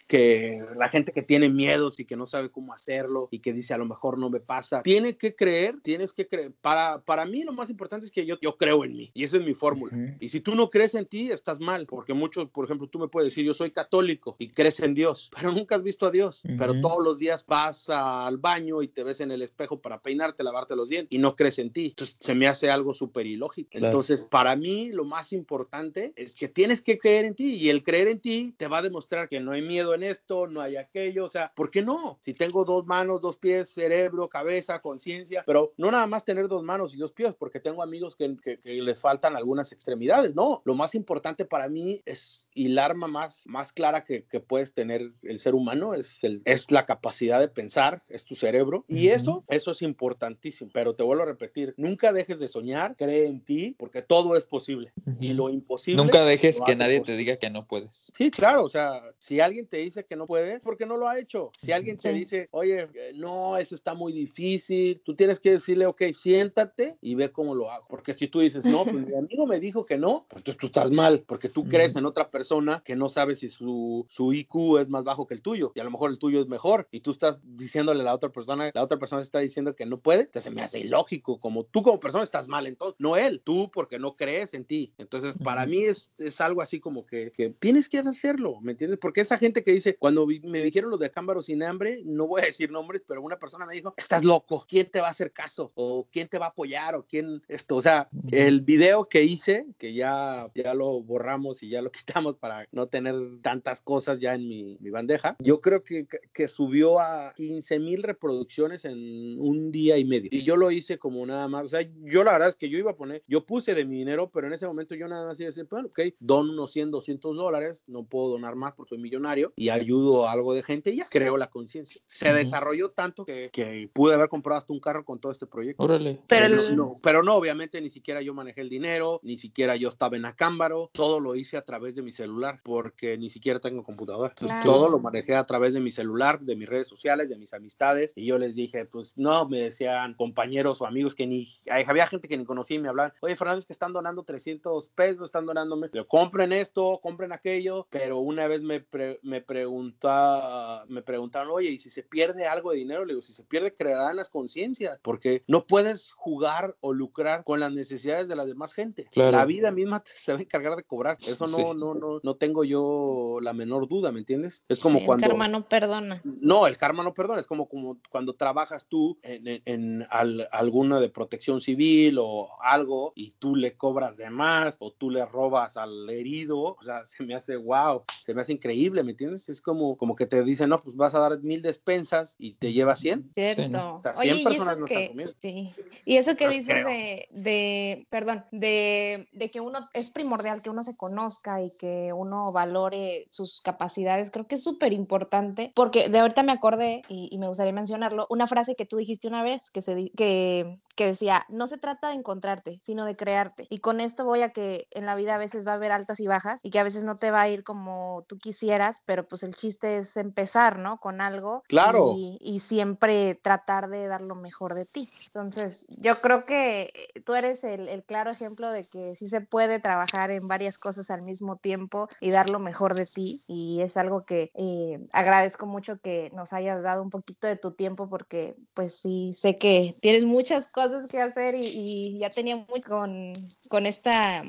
[0.07, 3.75] que la gente que tiene miedos y que no sabe cómo hacerlo y que dice
[3.75, 6.53] a lo mejor no me pasa, tiene que creer, tienes que creer.
[6.61, 9.39] Para, para mí lo más importante es que yo, yo creo en mí y esa
[9.39, 10.17] es mi fórmula.
[10.21, 13.09] Y si tú no crees en ti, estás mal, porque muchos, por ejemplo, tú me
[13.09, 16.45] puedes decir, yo soy católico y crees en Dios, pero nunca has visto a Dios,
[16.57, 20.43] pero todos los días vas al baño y te ves en el espejo para peinarte,
[20.45, 21.87] lavarte los dientes y no crees en ti.
[21.87, 23.71] Entonces se me hace algo súper ilógico.
[23.73, 27.83] Entonces, para mí lo más importante es que tienes que creer en ti y el
[27.83, 30.77] creer en ti te va a demostrar que no hay miedo en esto, no hay
[30.77, 32.19] aquello, o sea, ¿por qué no?
[32.21, 36.63] Si tengo dos manos, dos pies, cerebro, cabeza, conciencia, pero no nada más tener dos
[36.63, 40.63] manos y dos pies, porque tengo amigos que, que, que les faltan algunas extremidades, no,
[40.65, 44.73] lo más importante para mí es, y la arma más, más clara que, que puedes
[44.73, 48.98] tener el ser humano es, el, es la capacidad de pensar, es tu cerebro, y
[49.07, 53.45] eso, eso es importantísimo, pero te vuelvo a repetir, nunca dejes de soñar, cree en
[53.45, 56.03] ti, porque todo es posible, y lo imposible.
[56.03, 58.13] Nunca dejes que nadie te diga que no puedes.
[58.17, 61.19] Sí, claro, o sea, si alguien te dice que no puedes, porque no lo ha
[61.19, 61.53] hecho.
[61.61, 65.87] Si alguien te dice, oye, eh, no, eso está muy difícil, tú tienes que decirle,
[65.87, 67.87] ok, siéntate y ve cómo lo hago.
[67.89, 70.67] Porque si tú dices, no, pues mi amigo me dijo que no, pues entonces tú
[70.67, 74.79] estás mal, porque tú crees en otra persona que no sabe si su, su IQ
[74.81, 77.01] es más bajo que el tuyo y a lo mejor el tuyo es mejor y
[77.01, 80.21] tú estás diciéndole a la otra persona, la otra persona está diciendo que no puede,
[80.21, 83.71] entonces se me hace ilógico, como tú como persona estás mal, entonces, no él, tú
[83.71, 84.95] porque no crees en ti.
[84.99, 88.99] Entonces, para mí es, es algo así como que, que, tienes que hacerlo, ¿me entiendes?
[88.99, 92.43] Porque esa gente que dice, cuando me dijeron los de Cámbaro sin hambre, no voy
[92.43, 95.33] a decir nombres, pero una persona me dijo, estás loco, ¿quién te va a hacer
[95.33, 95.73] caso?
[95.75, 96.95] ¿O quién te va a apoyar?
[96.95, 97.77] ¿O quién esto?
[97.77, 102.37] O sea, el video que hice, que ya, ya lo borramos y ya lo quitamos
[102.37, 107.01] para no tener tantas cosas ya en mi, mi bandeja, yo creo que, que subió
[107.01, 110.29] a 15 mil reproducciones en un día y medio.
[110.33, 112.79] Y yo lo hice como nada más, o sea, yo la verdad es que yo
[112.79, 115.39] iba a poner, yo puse de mi dinero, pero en ese momento yo nada más
[115.41, 118.91] iba a decir, bueno, ok, dono unos 100, 200 dólares, no puedo donar más porque
[118.91, 122.01] soy millonario y ayudo a algo de gente y ya creo la conciencia.
[122.07, 125.83] Se desarrolló tanto que, que, pude haber comprado hasta un carro con todo este proyecto.
[125.83, 126.21] Órale.
[126.27, 129.89] Pero, no, no, pero no, obviamente ni siquiera yo manejé el dinero, ni siquiera yo
[129.89, 133.83] estaba en Acámbaro, todo lo hice a través de mi celular porque ni siquiera tengo
[133.83, 134.35] computadora.
[134.37, 137.53] Entonces, todo lo manejé a través de mi celular, de mis redes sociales, de mis
[137.55, 142.07] amistades y yo les dije, pues no, me decían compañeros o amigos que ni, había
[142.07, 145.47] gente que ni conocía y me hablaban, oye, Fernández, que están donando 300 pesos, están
[145.47, 151.71] donándome, compren esto, compren aquello, pero una vez me, pre, me, pregunta, me preguntaron, oye,
[151.71, 153.05] ¿y si se pierde algo de dinero?
[153.05, 157.61] Le digo, si se pierde, crearán las conciencias, porque no puedes jugar o lucrar con
[157.61, 159.07] las necesidades de la demás gente.
[159.13, 159.33] Claro.
[159.33, 161.17] La vida misma se va a encargar de cobrar.
[161.21, 161.63] Eso no, sí.
[161.77, 164.65] no, no, no tengo yo la menor duda, ¿me entiendes?
[164.69, 165.25] Es como sí, cuando...
[165.25, 166.21] El karma no perdona.
[166.25, 167.41] No, el karma no perdona.
[167.41, 172.49] Es como, como cuando trabajas tú en, en, en al, alguna de protección civil o
[172.63, 176.77] algo y tú le cobras de más o tú le robas al herido.
[176.81, 179.51] O sea, se me hace wow, se me hace increíble, ¿me entiendes?
[179.51, 182.73] Es como, como que te dicen, no, pues vas a dar mil despensas y te
[182.73, 183.33] llevas 100.
[183.35, 183.97] Cierto.
[183.97, 185.75] O sea, 100 Oye, personas y no que, sí.
[186.07, 190.85] Y eso que dices de, de, perdón, de, de que uno, es primordial que uno
[190.85, 196.19] se conozca y que uno valore sus capacidades, creo que es súper importante, porque de
[196.19, 199.71] ahorita me acordé, y, y, me gustaría mencionarlo, una frase que tú dijiste una vez,
[199.71, 203.69] que, se, que, que decía, no se trata de encontrarte, sino de crearte.
[203.71, 206.19] Y con esto voy a que en la vida a veces va a haber altas
[206.19, 209.29] y bajas y que a veces no te va a ir como tú quisieras, pero
[209.29, 210.99] pues el chiste es empezar, ¿no?
[210.99, 211.63] Con algo.
[211.69, 212.15] Claro.
[212.17, 215.09] Y, y siempre tratar de dar lo mejor de ti.
[215.29, 216.93] Entonces, yo creo que
[217.25, 221.13] tú eres el, el, claro ejemplo de que sí se puede trabajar en varias cosas
[221.13, 223.41] al mismo tiempo y dar lo mejor de ti.
[223.47, 227.71] Y es algo que eh, agradezco mucho que nos hayas dado un poquito de tu
[227.71, 232.57] tiempo porque pues sí, sé que tienes muchas cosas que hacer y, y ya tenía
[232.57, 233.35] mucho con,
[233.69, 234.43] con esta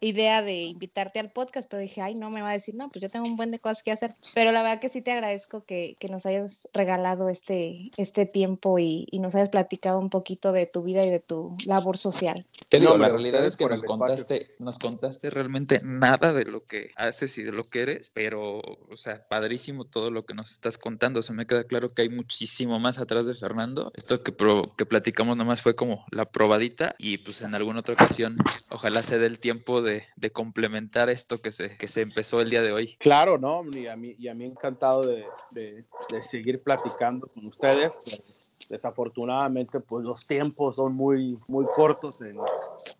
[0.00, 3.02] idea de invitarte al podcast, pero dije, ay, no, me va a decir, no, pues
[3.02, 4.14] yo tengo un buen de cosas que hacer.
[4.34, 8.78] Pero la verdad que sí te agradezco que, que nos hayas regalado este, este tiempo
[8.78, 12.46] y, y, nos hayas platicado un poquito de tu vida y de tu labor social.
[12.68, 16.64] Te digo, no, la realidad es que nos contaste, nos contaste realmente nada de lo
[16.66, 20.52] que haces y de lo que eres, pero, o sea, padrísimo todo lo que nos
[20.52, 21.22] estás contando.
[21.22, 23.92] Se me queda claro que hay muchísimo más atrás de Fernando.
[23.94, 27.94] Esto que, pro, que platicamos nomás fue como la probadita y pues en alguna otra
[27.94, 28.36] ocasión,
[28.70, 32.50] ojalá se dé el tiempo de, de, complementar esto que se, que se empezó el
[32.50, 32.96] día de hoy.
[32.98, 33.64] Claro, ¿no?
[33.72, 38.20] Y a mí, y a mí encantado de, de, de seguir platicando con ustedes.
[38.68, 42.38] Desafortunadamente, pues los tiempos son muy, muy cortos en,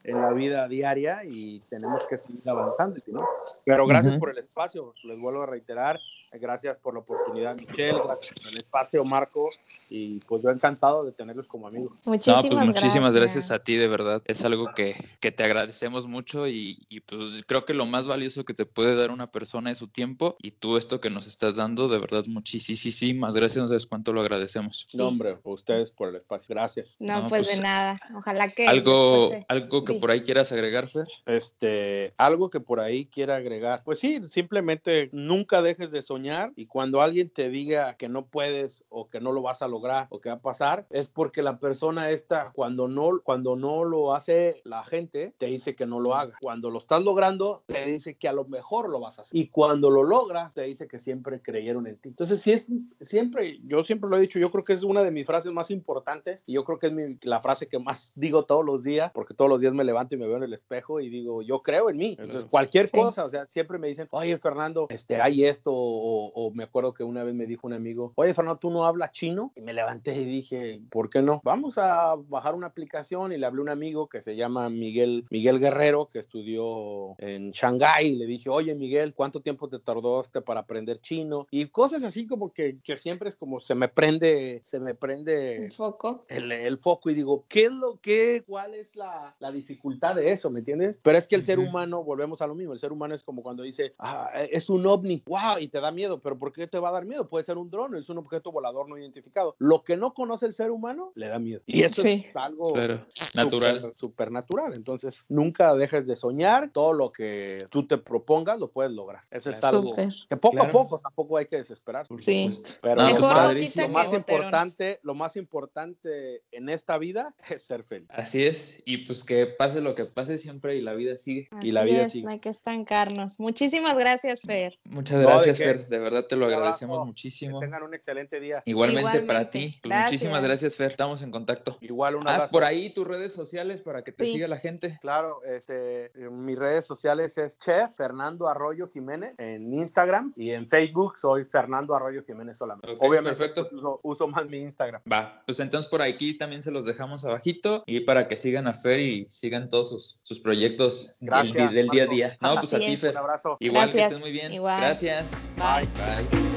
[0.05, 3.25] en la vida diaria y tenemos que seguir avanzando, ¿no?
[3.65, 4.21] Pero gracias uh -huh.
[4.21, 5.99] por el espacio, les vuelvo a reiterar,
[6.39, 9.49] gracias por la oportunidad, Michelle, gracias por el espacio, Marco,
[9.91, 11.93] y pues yo encantado de tenerlos como amigos.
[12.05, 13.47] Muchísimas, no, pues muchísimas gracias.
[13.47, 13.51] gracias.
[13.51, 14.23] a ti, de verdad.
[14.27, 18.45] Es algo que, que te agradecemos mucho y, y, pues creo que lo más valioso
[18.45, 21.57] que te puede dar una persona es su tiempo y tú esto que nos estás
[21.57, 23.63] dando, de verdad, muchísimas gracias.
[23.63, 24.87] No sabes cuánto lo agradecemos.
[24.95, 26.55] No, hombre, ustedes por el espacio.
[26.55, 26.97] Gracias.
[26.99, 27.99] No, no pues, pues, de nada.
[28.17, 28.67] Ojalá que...
[28.67, 29.99] Algo, algo que sí.
[29.99, 31.07] por ahí quieras agregar, Fer.
[31.27, 33.83] Este, algo que por ahí quiera agregar.
[33.85, 38.85] Pues sí, simplemente nunca dejes de soñar y cuando alguien te diga que no puedes
[38.89, 41.59] o que no lo vas a lograr o que va a pasar, es porque la
[41.59, 46.15] persona esta, cuando no, cuando no lo hace la gente, te dice que no lo
[46.15, 46.37] haga.
[46.41, 49.39] Cuando lo estás logrando, te dice que a lo mejor lo vas a hacer.
[49.39, 52.09] Y cuando lo logras, te dice que siempre creyeron en ti.
[52.11, 52.67] Entonces, si es
[53.01, 55.71] siempre, yo siempre lo he dicho, yo creo que es una de mis frases más
[55.71, 59.11] importantes y yo creo que es mi, la frase que más digo todos los días,
[59.13, 61.63] porque todos los días me levanto y me veo en el espejo y digo, yo
[61.63, 62.17] creo en mí.
[62.19, 62.97] Entonces, cualquier sí.
[62.97, 66.95] cosa, o sea, siempre me dicen, oye, Fernando, este, hay esto, o, o, me acuerdo
[66.95, 69.53] que una vez me dijo un amigo, oye, Fernando, ¿tú no hablas chino?
[69.57, 71.41] Y me levanté y dije, ¿por qué no?
[71.45, 75.27] Vamos a bajar una aplicación y le hablé a un amigo que se llama Miguel,
[75.31, 80.21] Miguel Guerrero, que estudió en Shanghái, y le dije, oye, Miguel, ¿cuánto tiempo te tardó
[80.21, 81.47] este para aprender chino?
[81.51, 85.36] Y cosas así como que, que siempre es como se me prende, se me prende
[85.37, 86.25] el foco.
[86.29, 90.33] El, el foco y digo, ¿qué es lo que, cuál es la, la dificultad de
[90.33, 90.51] eso?
[90.51, 91.01] ¿Me entiendes?
[91.03, 91.47] Pero es que el uh -huh.
[91.47, 94.69] ser humano, volvemos a lo mismo, el ser humano es como cuando dice, ah, es
[94.69, 97.29] un ovni, wow, y te da miedo, pero ¿por qué te va a dar miedo?
[97.29, 99.57] Puede ser un dron, es un objeto volador no identificado.
[99.59, 101.63] Lo que no conoce el ser humano le da miedo.
[101.67, 102.25] Y eso sí.
[102.29, 103.01] es algo claro.
[103.35, 103.93] natural.
[103.95, 104.75] Super natural.
[104.75, 106.71] Entonces, nunca dejes de soñar.
[106.73, 109.25] Todo lo que tú te propongas lo puedes lograr.
[109.31, 110.09] Eso es algo super.
[110.29, 110.69] que poco claro.
[110.69, 112.07] a poco tampoco hay que desesperar.
[112.21, 112.51] Sí.
[112.81, 117.83] Pero no, lo, más, lo más importante, lo más importante en esta vida es ser
[117.83, 118.09] feliz.
[118.11, 118.81] Así es.
[118.85, 121.49] Y pues que pase lo que pase siempre y la vida sigue.
[121.51, 122.27] Así y la vida es, sigue.
[122.27, 123.41] No hay que estancarnos.
[123.41, 124.79] Muchísimas gracias, Fer.
[124.85, 125.89] Muchas gracias, no, de Fer.
[125.89, 127.59] De verdad te lo agradecemos muchísimo.
[127.59, 128.63] Que tengan un excelente día.
[128.65, 129.27] Igualmente, Igualmente.
[129.27, 129.81] para ti.
[129.83, 130.91] Pues muchísimas gracias, Fer.
[130.93, 131.79] Estamos en contacto.
[131.81, 134.35] Igual un ah, por ahí tus redes sociales para que te sí.
[134.35, 134.99] siga la gente.
[135.01, 141.19] Claro, este, mis redes sociales es Chef Fernando Arroyo Jiménez en Instagram y en Facebook
[141.19, 142.93] soy Fernando Arroyo Jiménez solamente.
[142.93, 143.63] Okay, Obviamente perfecto.
[143.63, 145.03] Pues, uso, uso, más mi Instagram.
[145.11, 145.16] Va,
[145.47, 149.01] pues entonces por aquí también se los dejamos abajito y para que sigan a Fer
[149.01, 152.39] y sigan todos sus, sus proyectos gracias, del, del día a día.
[152.41, 153.13] No, pues a ti, Fer.
[153.13, 153.57] Un abrazo.
[153.61, 154.09] Igual gracias.
[154.09, 154.53] que estés muy bien.
[154.53, 154.81] Igual.
[154.81, 155.43] Gracias.
[155.57, 155.89] Bye.
[155.97, 156.56] Bye.